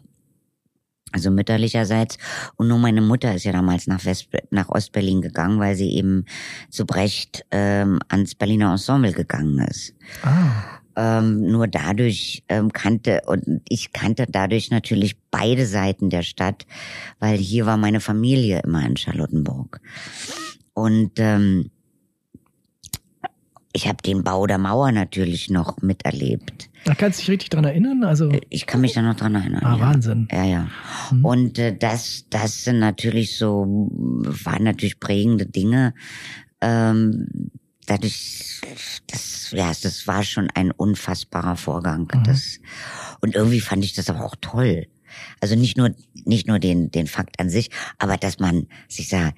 [1.16, 2.18] Also mütterlicherseits.
[2.56, 6.26] Und nur meine Mutter ist ja damals nach West, nach Ostberlin gegangen, weil sie eben
[6.72, 9.94] zu Brecht ähm, ans Berliner Ensemble gegangen ist.
[10.24, 16.66] Ah ähm, nur dadurch ähm, kannte und ich kannte dadurch natürlich beide Seiten der Stadt,
[17.20, 19.80] weil hier war meine Familie immer in Charlottenburg.
[20.74, 21.70] Und ähm,
[23.74, 26.70] ich habe den Bau der Mauer natürlich noch miterlebt.
[26.86, 28.04] Da kannst du dich richtig dran erinnern?
[28.04, 29.64] Also ich kann mich da noch dran erinnern.
[29.64, 29.80] Ah, ja.
[29.80, 30.28] Wahnsinn.
[30.32, 30.68] Ja, ja.
[31.12, 31.26] Mhm.
[31.26, 33.66] Und äh, das, das sind natürlich so,
[34.44, 35.94] waren natürlich prägende Dinge.
[36.62, 37.52] Ähm,
[37.86, 38.62] dadurch,
[39.08, 42.08] das, ja, das war schon ein unfassbarer Vorgang.
[42.14, 42.24] Mhm.
[42.24, 42.60] Das,
[43.22, 44.88] und irgendwie fand ich das aber auch toll.
[45.40, 45.94] Also nicht nur,
[46.26, 47.70] nicht nur den, den Fakt an sich,
[48.00, 49.38] aber dass man sich sagt,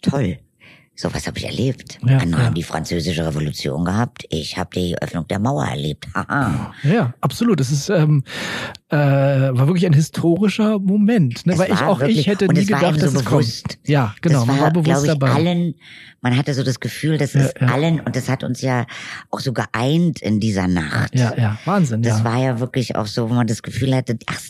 [0.00, 0.38] toll,
[1.00, 2.00] Sowas habe ich erlebt.
[2.04, 2.46] Ja, Andere ja.
[2.48, 4.24] haben die französische Revolution gehabt.
[4.30, 6.08] Ich habe die Öffnung der Mauer erlebt.
[6.14, 6.74] Haha.
[6.82, 7.60] Ja, absolut.
[7.60, 8.24] Das ist ähm,
[8.90, 11.56] äh, war wirklich ein historischer Moment, ne?
[11.56, 13.68] weil ich auch wirklich, ich hätte nie gedacht, dass so es bewusst.
[13.68, 13.78] kommt.
[13.86, 14.40] Ja, genau.
[14.40, 15.30] Das war, man war bewusst ich, dabei.
[15.30, 15.74] Allen,
[16.20, 18.86] man hatte so das Gefühl, dass ja, es allen und das hat uns ja
[19.30, 21.14] auch so geeint in dieser Nacht.
[21.14, 22.02] Ja, ja, Wahnsinn.
[22.02, 24.40] Das war ja wirklich auch so, wo man das Gefühl hatte, ach,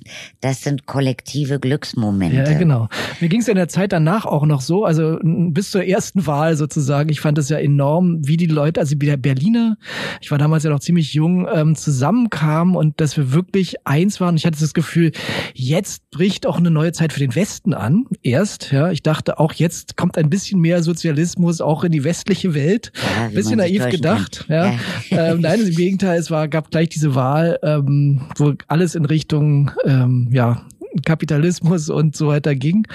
[0.40, 2.50] das sind kollektive Glücksmomente.
[2.50, 2.88] Ja, genau.
[3.20, 6.37] Mir ging es in der Zeit danach auch noch so, also bis zur ersten Wahl
[6.38, 7.10] Wahl sozusagen.
[7.10, 9.76] Ich fand es ja enorm, wie die Leute, also wie der Berliner,
[10.20, 14.36] ich war damals ja noch ziemlich jung, ähm, zusammenkamen und dass wir wirklich eins waren.
[14.36, 15.12] Ich hatte das Gefühl,
[15.54, 18.04] jetzt bricht auch eine neue Zeit für den Westen an.
[18.22, 18.90] Erst, ja.
[18.90, 22.92] Ich dachte auch, jetzt kommt ein bisschen mehr Sozialismus auch in die westliche Welt.
[22.94, 24.44] Ja, bisschen naiv gedacht.
[24.48, 24.74] Ja.
[25.10, 25.32] ja.
[25.32, 29.70] ähm, nein, im Gegenteil, es war, gab gleich diese Wahl, ähm, wo alles in Richtung
[29.84, 30.62] ähm, ja,
[31.04, 32.86] Kapitalismus und so weiter ging.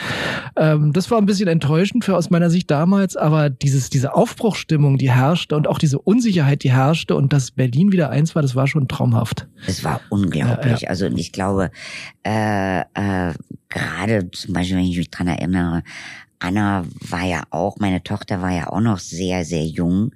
[0.56, 4.98] Ähm, das war ein bisschen enttäuschend für aus meiner Sicht damals, aber dieses, diese Aufbruchstimmung,
[4.98, 8.56] die herrschte und auch diese Unsicherheit, die herrschte und dass Berlin wieder eins war, das
[8.56, 9.48] war schon traumhaft.
[9.68, 10.82] Es war unglaublich.
[10.82, 10.90] Ja, ja.
[10.90, 11.72] Also ich glaube,
[12.24, 13.34] äh, äh,
[13.70, 15.84] gerade zum Beispiel, wenn ich mich dran erinnere,
[16.44, 20.12] Anna war ja auch, meine Tochter war ja auch noch sehr, sehr jung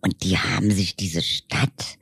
[0.00, 1.98] und die haben sich diese Stadt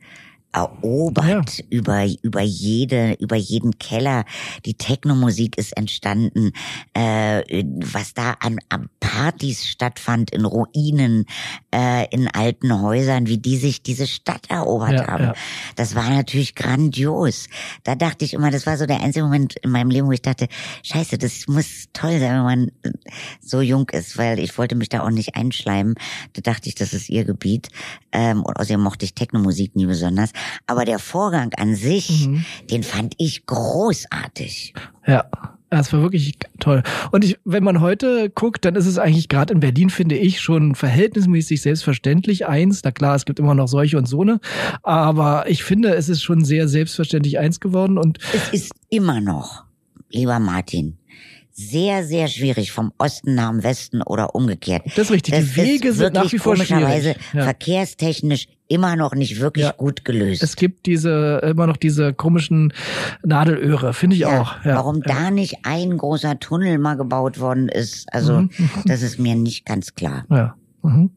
[0.51, 1.65] erobert ja.
[1.69, 4.25] über über jede über jeden Keller.
[4.65, 6.51] Die Technomusik ist entstanden,
[6.93, 11.25] äh, was da an, an Partys stattfand in Ruinen,
[11.73, 15.23] äh, in alten Häusern, wie die sich diese Stadt erobert ja, haben.
[15.25, 15.33] Ja.
[15.75, 17.47] Das war natürlich grandios.
[17.83, 20.21] Da dachte ich immer, das war so der einzige Moment in meinem Leben, wo ich
[20.21, 20.47] dachte,
[20.83, 22.71] Scheiße, das muss toll sein, wenn man
[23.41, 25.95] so jung ist, weil ich wollte mich da auch nicht einschleimen.
[26.33, 27.69] Da dachte ich, das ist ihr Gebiet.
[28.11, 30.31] Ähm, und außerdem mochte ich Technomusik nie besonders.
[30.67, 32.45] Aber der Vorgang an sich, mhm.
[32.69, 34.73] den fand ich großartig.
[35.05, 35.25] Ja.
[35.71, 36.81] Das war wirklich toll.
[37.11, 40.41] Und ich, wenn man heute guckt, dann ist es eigentlich gerade in Berlin, finde ich,
[40.41, 42.81] schon verhältnismäßig selbstverständlich eins.
[42.83, 44.39] Na klar, es gibt immer noch solche und so ne.
[44.81, 47.99] Aber ich finde, es ist schon sehr selbstverständlich eins geworden.
[47.99, 49.63] Und es ist immer noch,
[50.09, 50.97] lieber Martin,
[51.59, 54.83] sehr, sehr schwierig vom Osten nach dem Westen oder umgekehrt.
[54.85, 55.35] Das ist richtig.
[55.35, 57.17] Die Wege sind nach wie vor schwierig.
[57.33, 57.43] Ja.
[57.43, 59.73] verkehrstechnisch immer noch nicht wirklich ja.
[59.73, 60.41] gut gelöst.
[60.41, 62.71] Es gibt diese immer noch diese komischen
[63.23, 64.63] Nadelöhre, finde ich ja, auch.
[64.63, 64.75] Ja.
[64.75, 68.49] Warum da nicht ein großer Tunnel mal gebaut worden ist, also mhm.
[68.85, 70.25] das ist mir nicht ganz klar.
[70.29, 70.55] Ja.
[70.81, 71.11] Mhm.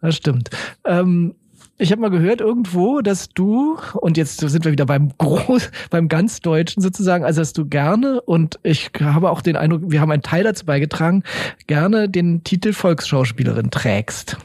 [0.00, 0.50] Das stimmt.
[0.84, 1.36] Ähm,
[1.80, 6.08] ich habe mal gehört irgendwo, dass du, und jetzt sind wir wieder beim Groß, beim
[6.08, 10.10] ganz Deutschen sozusagen, also dass du gerne, und ich habe auch den Eindruck, wir haben
[10.10, 11.22] einen Teil dazu beigetragen,
[11.66, 14.36] gerne den Titel Volksschauspielerin trägst.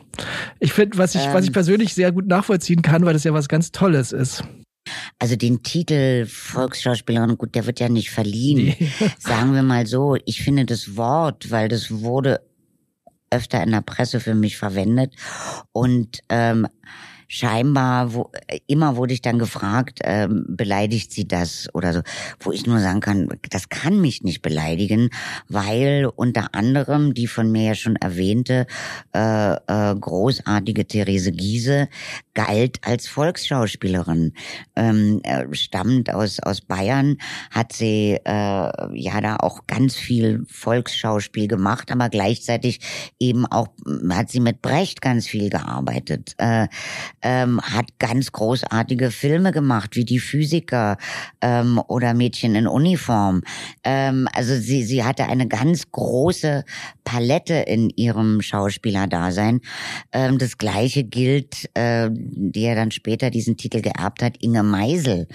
[0.60, 3.34] Ich finde, was ich, ähm, was ich persönlich sehr gut nachvollziehen kann, weil das ja
[3.34, 4.44] was ganz Tolles ist.
[5.20, 8.76] Also den Titel Volksschauspielerin, gut, der wird ja nicht verliehen.
[8.80, 8.92] Nee.
[9.20, 12.40] Sagen wir mal so, ich finde das Wort, weil das wurde
[13.30, 15.14] öfter in der Presse für mich verwendet
[15.74, 16.68] und ähm,
[17.28, 18.32] scheinbar, wo,
[18.68, 22.02] immer wurde ich dann gefragt, ähm, beleidigt sie das oder so,
[22.40, 25.10] wo ich nur sagen kann, das kann mich nicht beleidigen,
[25.48, 28.68] weil unter anderem die von mir ja schon erwähnte
[29.14, 31.90] äh, äh, großartige Therese Giese
[32.34, 34.34] galt als Volksschauspielerin,
[34.76, 37.18] ähm, äh, stammt aus aus Bayern,
[37.52, 42.80] hat sie äh, ja da auch ganz viel Volksschauspiel gemacht, aber gleichzeitig
[43.20, 43.70] eben auch
[44.10, 46.36] hat sie mit Brecht ganz viel gearbeitet.
[46.38, 46.68] Äh,
[47.26, 50.98] ähm, hat ganz großartige Filme gemacht, wie die Physiker
[51.42, 53.42] ähm, oder Mädchen in Uniform.
[53.84, 56.64] Ähm, also sie, sie hatte eine ganz große
[57.04, 59.62] Palette in ihrem Schauspielerdasein.
[60.12, 65.28] Ähm, das gleiche gilt, äh, die ja dann später diesen Titel geerbt hat, Inge Meisel.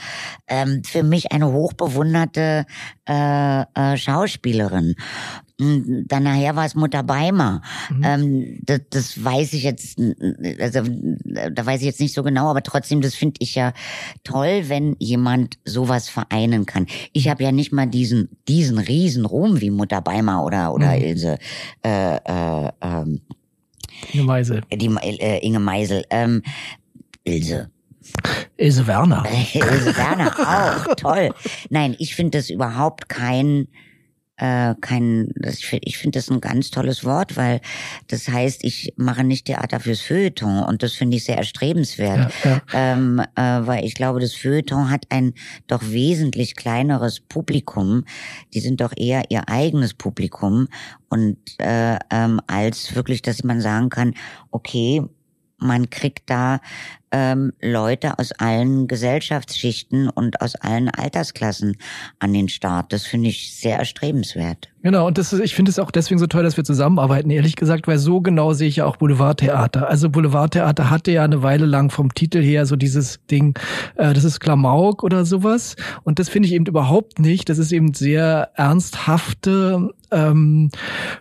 [0.47, 2.67] Ähm, für mich eine hochbewunderte
[3.09, 4.95] äh, äh, Schauspielerin.
[5.61, 7.63] Dann nachher war es Mutter Beimer.
[7.91, 8.05] Mhm.
[8.05, 10.01] Ähm, das, das weiß ich jetzt,
[10.59, 10.81] also
[11.53, 13.73] da weiß ich jetzt nicht so genau, aber trotzdem, das finde ich ja
[14.25, 16.87] toll, wenn jemand sowas vereinen kann.
[17.13, 21.03] Ich habe ja nicht mal diesen diesen riesen Ruhm wie Mutter Beimer oder oder mhm.
[21.03, 21.39] Ilse.
[21.85, 23.21] Äh, äh, ähm,
[24.13, 24.63] Inge Meisel.
[24.73, 26.05] Die, äh, Inge Meisel.
[26.11, 26.43] Ähm,
[27.25, 27.71] Ilse.
[28.57, 29.25] Ilse Werner.
[29.55, 31.31] Ilse Werner auch, toll.
[31.69, 33.69] Nein, ich finde das überhaupt kein
[34.41, 37.61] äh, kein, das, ich finde das ein ganz tolles Wort, weil
[38.09, 42.51] das heißt, ich mache nicht Theater fürs Feuilleton und das finde ich sehr erstrebenswert, ja,
[42.51, 42.63] ja.
[42.73, 45.35] Ähm, äh, weil ich glaube, das Feuilleton hat ein
[45.67, 48.05] doch wesentlich kleineres Publikum.
[48.55, 50.69] Die sind doch eher ihr eigenes Publikum
[51.11, 54.15] und äh, ähm, als wirklich, dass man sagen kann,
[54.51, 55.03] okay,
[55.61, 56.61] man kriegt da
[57.13, 61.77] ähm, Leute aus allen Gesellschaftsschichten und aus allen Altersklassen
[62.19, 62.93] an den Start.
[62.93, 64.69] Das finde ich sehr erstrebenswert.
[64.83, 67.57] Genau, und das ist, ich finde es auch deswegen so toll, dass wir zusammenarbeiten, ehrlich
[67.57, 69.89] gesagt, weil so genau sehe ich ja auch Boulevardtheater.
[69.89, 73.59] Also Boulevardtheater hatte ja eine Weile lang vom Titel her so dieses Ding,
[73.97, 75.77] äh, das ist Klamauk oder sowas.
[76.05, 77.49] Und das finde ich eben überhaupt nicht.
[77.49, 80.71] Das ist eben sehr ernsthafte ähm,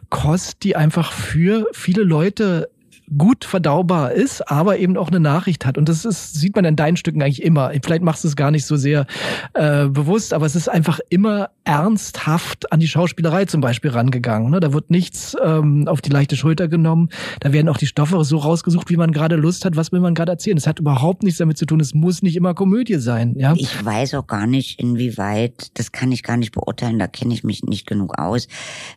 [0.09, 2.69] Kost, die einfach für viele Leute
[3.17, 5.77] gut verdaubar ist, aber eben auch eine Nachricht hat.
[5.77, 7.71] Und das ist, sieht man in deinen Stücken eigentlich immer.
[7.83, 9.05] Vielleicht machst du es gar nicht so sehr
[9.53, 14.51] äh, bewusst, aber es ist einfach immer ernsthaft an die Schauspielerei zum Beispiel rangegangen.
[14.51, 14.59] Ne?
[14.59, 17.09] Da wird nichts ähm, auf die leichte Schulter genommen.
[17.39, 20.15] Da werden auch die Stoffe so rausgesucht, wie man gerade Lust hat, was will man
[20.15, 20.57] gerade erzählen.
[20.57, 23.35] Es hat überhaupt nichts damit zu tun, es muss nicht immer Komödie sein.
[23.37, 23.53] Ja?
[23.55, 27.43] Ich weiß auch gar nicht, inwieweit, das kann ich gar nicht beurteilen, da kenne ich
[27.43, 28.47] mich nicht genug aus,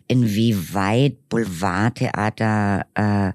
[0.08, 3.32] inwieweit Boulevardtheater äh,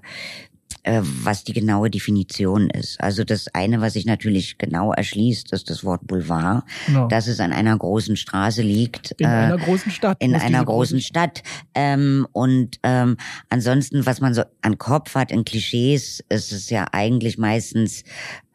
[0.82, 3.00] äh, was die genaue Definition ist.
[3.00, 7.08] Also das eine, was sich natürlich genau erschließt, ist das Wort Boulevard, no.
[7.08, 9.12] dass es an einer großen Straße liegt.
[9.12, 10.16] In äh, einer großen Stadt.
[10.20, 11.42] In einer großen Stadt.
[11.74, 13.16] Ähm, und ähm,
[13.50, 18.04] ansonsten, was man so an Kopf hat in Klischees, ist es ja eigentlich meistens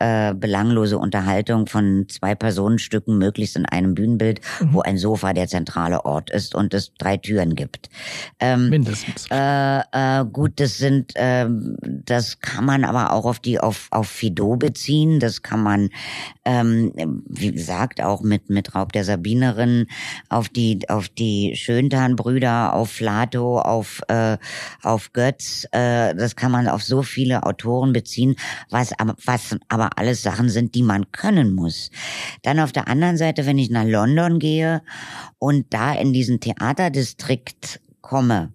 [0.04, 4.74] äh, belanglose Unterhaltung von zwei Personenstücken, möglichst in einem Bühnenbild, mhm.
[4.74, 7.90] wo ein Sofa der zentrale Ort ist und es drei Türen gibt.
[8.42, 9.28] Ähm, Mindestens.
[9.32, 14.10] Äh, äh, gut, das sind, äh, das kann man aber auch auf die auf auf
[14.10, 15.22] Fido beziehen.
[15.22, 15.90] Das kann man,
[16.44, 16.92] ähm,
[17.30, 19.88] wie gesagt, auch mit mit Raub der Sabinerin
[20.28, 24.38] auf die auf die Schöntan-Brüder, auf Flato, auf äh,
[24.82, 25.66] auf Götz.
[25.72, 28.36] Äh, das kann man auf so viele Autoren beziehen,
[28.70, 28.92] was
[29.24, 31.90] was aber alles Sachen sind, die man können muss.
[32.42, 34.82] Dann auf der anderen Seite, wenn ich nach London gehe
[35.40, 38.54] und da in diesen Theaterdistrikt komme,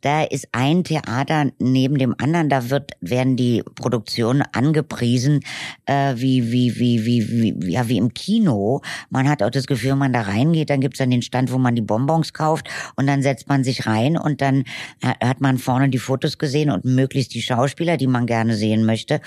[0.00, 5.40] da ist ein Theater neben dem anderen, da wird, werden die Produktionen angepriesen,
[5.86, 8.82] äh, wie, wie, wie, wie, wie, ja, wie im Kino.
[9.10, 11.58] Man hat auch das Gefühl, wenn man da reingeht, dann gibt's dann den Stand, wo
[11.58, 14.64] man die Bonbons kauft und dann setzt man sich rein und dann
[15.02, 19.20] hat man vorne die Fotos gesehen und möglichst die Schauspieler, die man gerne sehen möchte.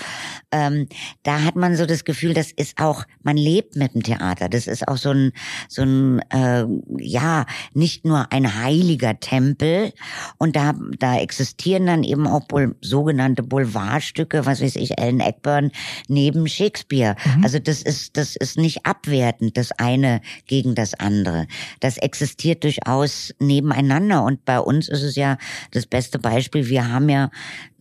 [0.52, 0.88] Ähm,
[1.24, 4.50] da hat man so das Gefühl, das ist auch, man lebt mit dem Theater.
[4.50, 5.32] Das ist auch so ein,
[5.68, 6.66] so ein, äh,
[6.98, 9.94] ja, nicht nur ein heiliger Tempel
[10.38, 15.72] und da, da existieren dann eben auch Bul sogenannte Boulevardstücke, was weiß ich, Ellen Eckburn
[16.08, 17.16] neben Shakespeare.
[17.38, 17.44] Mhm.
[17.44, 21.48] Also das ist, das ist nicht abwertend, das eine gegen das andere.
[21.80, 24.24] Das existiert durchaus nebeneinander.
[24.24, 25.38] Und bei uns ist es ja
[25.72, 26.68] das beste Beispiel.
[26.70, 27.30] Wir haben ja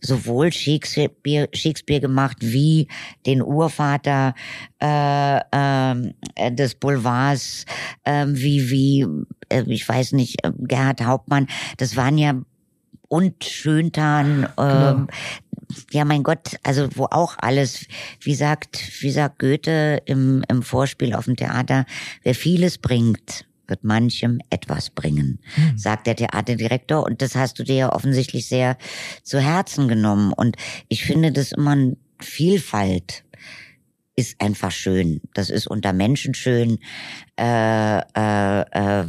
[0.01, 2.87] sowohl Shakespeare, Shakespeare gemacht wie
[3.25, 4.33] den Urvater
[4.81, 7.65] äh, äh, des Boulevards,
[8.03, 9.07] äh, wie, wie,
[9.49, 11.47] äh, ich weiß nicht, Gerhard Hauptmann.
[11.77, 12.35] Das waren ja
[13.09, 14.47] und Schöntan.
[14.55, 14.89] Genau.
[14.91, 15.07] Ähm,
[15.91, 17.85] ja, mein Gott, also wo auch alles,
[18.21, 21.85] wie sagt, wie sagt Goethe im, im Vorspiel auf dem Theater,
[22.23, 25.77] wer vieles bringt, wird manchem etwas bringen, hm.
[25.77, 27.03] sagt der Theaterdirektor.
[27.03, 28.77] Und das hast du dir ja offensichtlich sehr
[29.23, 30.33] zu Herzen genommen.
[30.33, 30.57] Und
[30.87, 33.23] ich finde das immer eine Vielfalt
[34.19, 35.21] ist einfach schön.
[35.33, 36.79] Das ist unter Menschen schön.
[37.39, 39.05] Äh, äh, äh,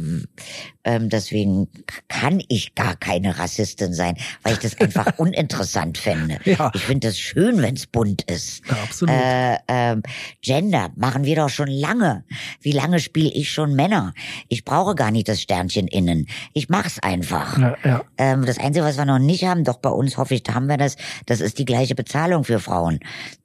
[0.83, 1.67] äh, deswegen
[2.07, 6.39] kann ich gar keine Rassistin sein, weil ich das einfach uninteressant fände.
[6.45, 6.71] Ja.
[6.73, 8.65] Ich finde das schön, wenn es bunt ist.
[8.69, 9.13] Ja, absolut.
[9.13, 10.01] Äh, äh,
[10.41, 12.23] Gender machen wir doch schon lange.
[12.61, 14.13] Wie lange spiele ich schon Männer?
[14.47, 16.27] Ich brauche gar nicht das Sternchen innen.
[16.53, 17.57] Ich mach's einfach.
[17.59, 18.03] Ja, ja.
[18.17, 20.77] Ähm, das Einzige, was wir noch nicht haben, doch bei uns hoffe ich, haben wir
[20.77, 20.95] das,
[21.25, 22.99] das ist die gleiche Bezahlung für Frauen.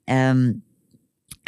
[0.07, 0.63] Ähm,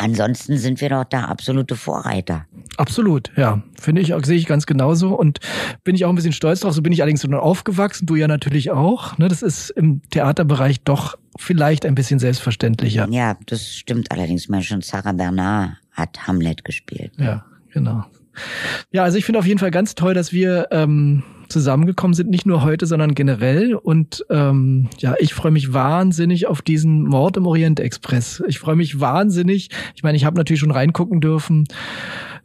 [0.01, 2.47] Ansonsten sind wir doch da absolute Vorreiter.
[2.76, 3.62] Absolut, ja.
[3.79, 5.41] Finde ich, sehe ich ganz genauso und
[5.83, 6.72] bin ich auch ein bisschen stolz drauf.
[6.72, 9.18] So bin ich allerdings so aufgewachsen, du ja natürlich auch.
[9.18, 13.09] Ne, das ist im Theaterbereich doch vielleicht ein bisschen selbstverständlicher.
[13.11, 14.49] Ja, das stimmt allerdings.
[14.49, 17.12] Mal schon Sarah Bernard hat Hamlet gespielt.
[17.18, 18.05] Ja, genau.
[18.93, 22.46] Ja, also ich finde auf jeden Fall ganz toll, dass wir ähm, zusammengekommen sind, nicht
[22.46, 23.74] nur heute, sondern generell.
[23.74, 28.42] Und ähm, ja, ich freue mich wahnsinnig auf diesen Mord im Orient Express.
[28.46, 29.70] Ich freue mich wahnsinnig.
[29.94, 31.66] Ich meine, ich habe natürlich schon reingucken dürfen,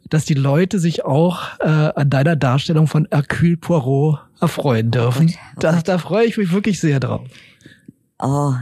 [0.08, 5.26] dass die Leute sich auch äh, an deiner Darstellung von Hercule Poirot erfreuen dürfen.
[5.28, 7.22] Oh Gott, oh da, da freue ich mich wirklich sehr drauf.
[8.18, 8.54] Oh,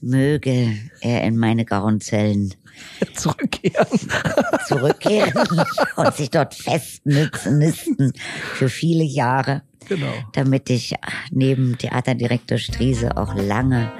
[0.00, 2.54] möge er in meine grauen Zellen
[3.14, 3.98] zurückkehren.
[4.66, 5.48] Zurückkehren
[5.96, 8.12] und sich dort festnisten
[8.54, 9.62] für viele Jahre.
[9.88, 10.12] Genau.
[10.32, 10.94] Damit ich
[11.30, 13.90] neben Theaterdirektor Striese auch lange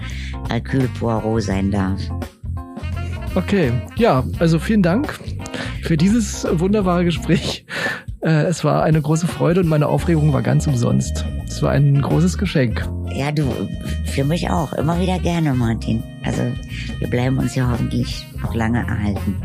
[0.48, 2.00] Hercule Poirot sein darf.
[3.34, 5.18] Okay, ja, also vielen Dank
[5.82, 7.64] für dieses wunderbare Gespräch.
[8.20, 11.24] Äh, es war eine große Freude und meine Aufregung war ganz umsonst.
[11.46, 12.88] Es war ein großes Geschenk.
[13.12, 13.44] Ja, du,
[14.04, 14.72] für mich auch.
[14.72, 16.02] Immer wieder gerne, Martin.
[16.24, 16.42] Also
[16.98, 19.36] wir bleiben uns ja hoffentlich noch lange erhalten.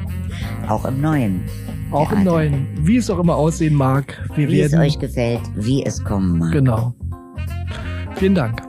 [0.67, 1.43] Auch im Neuen.
[1.91, 2.13] Auch Theater.
[2.13, 2.67] im also Neuen.
[2.81, 4.29] Wie es auch immer aussehen mag.
[4.35, 4.81] Wir wie werden...
[4.81, 6.51] es euch gefällt, wie es kommen mag.
[6.51, 6.95] Genau.
[8.15, 8.61] Vielen Dank.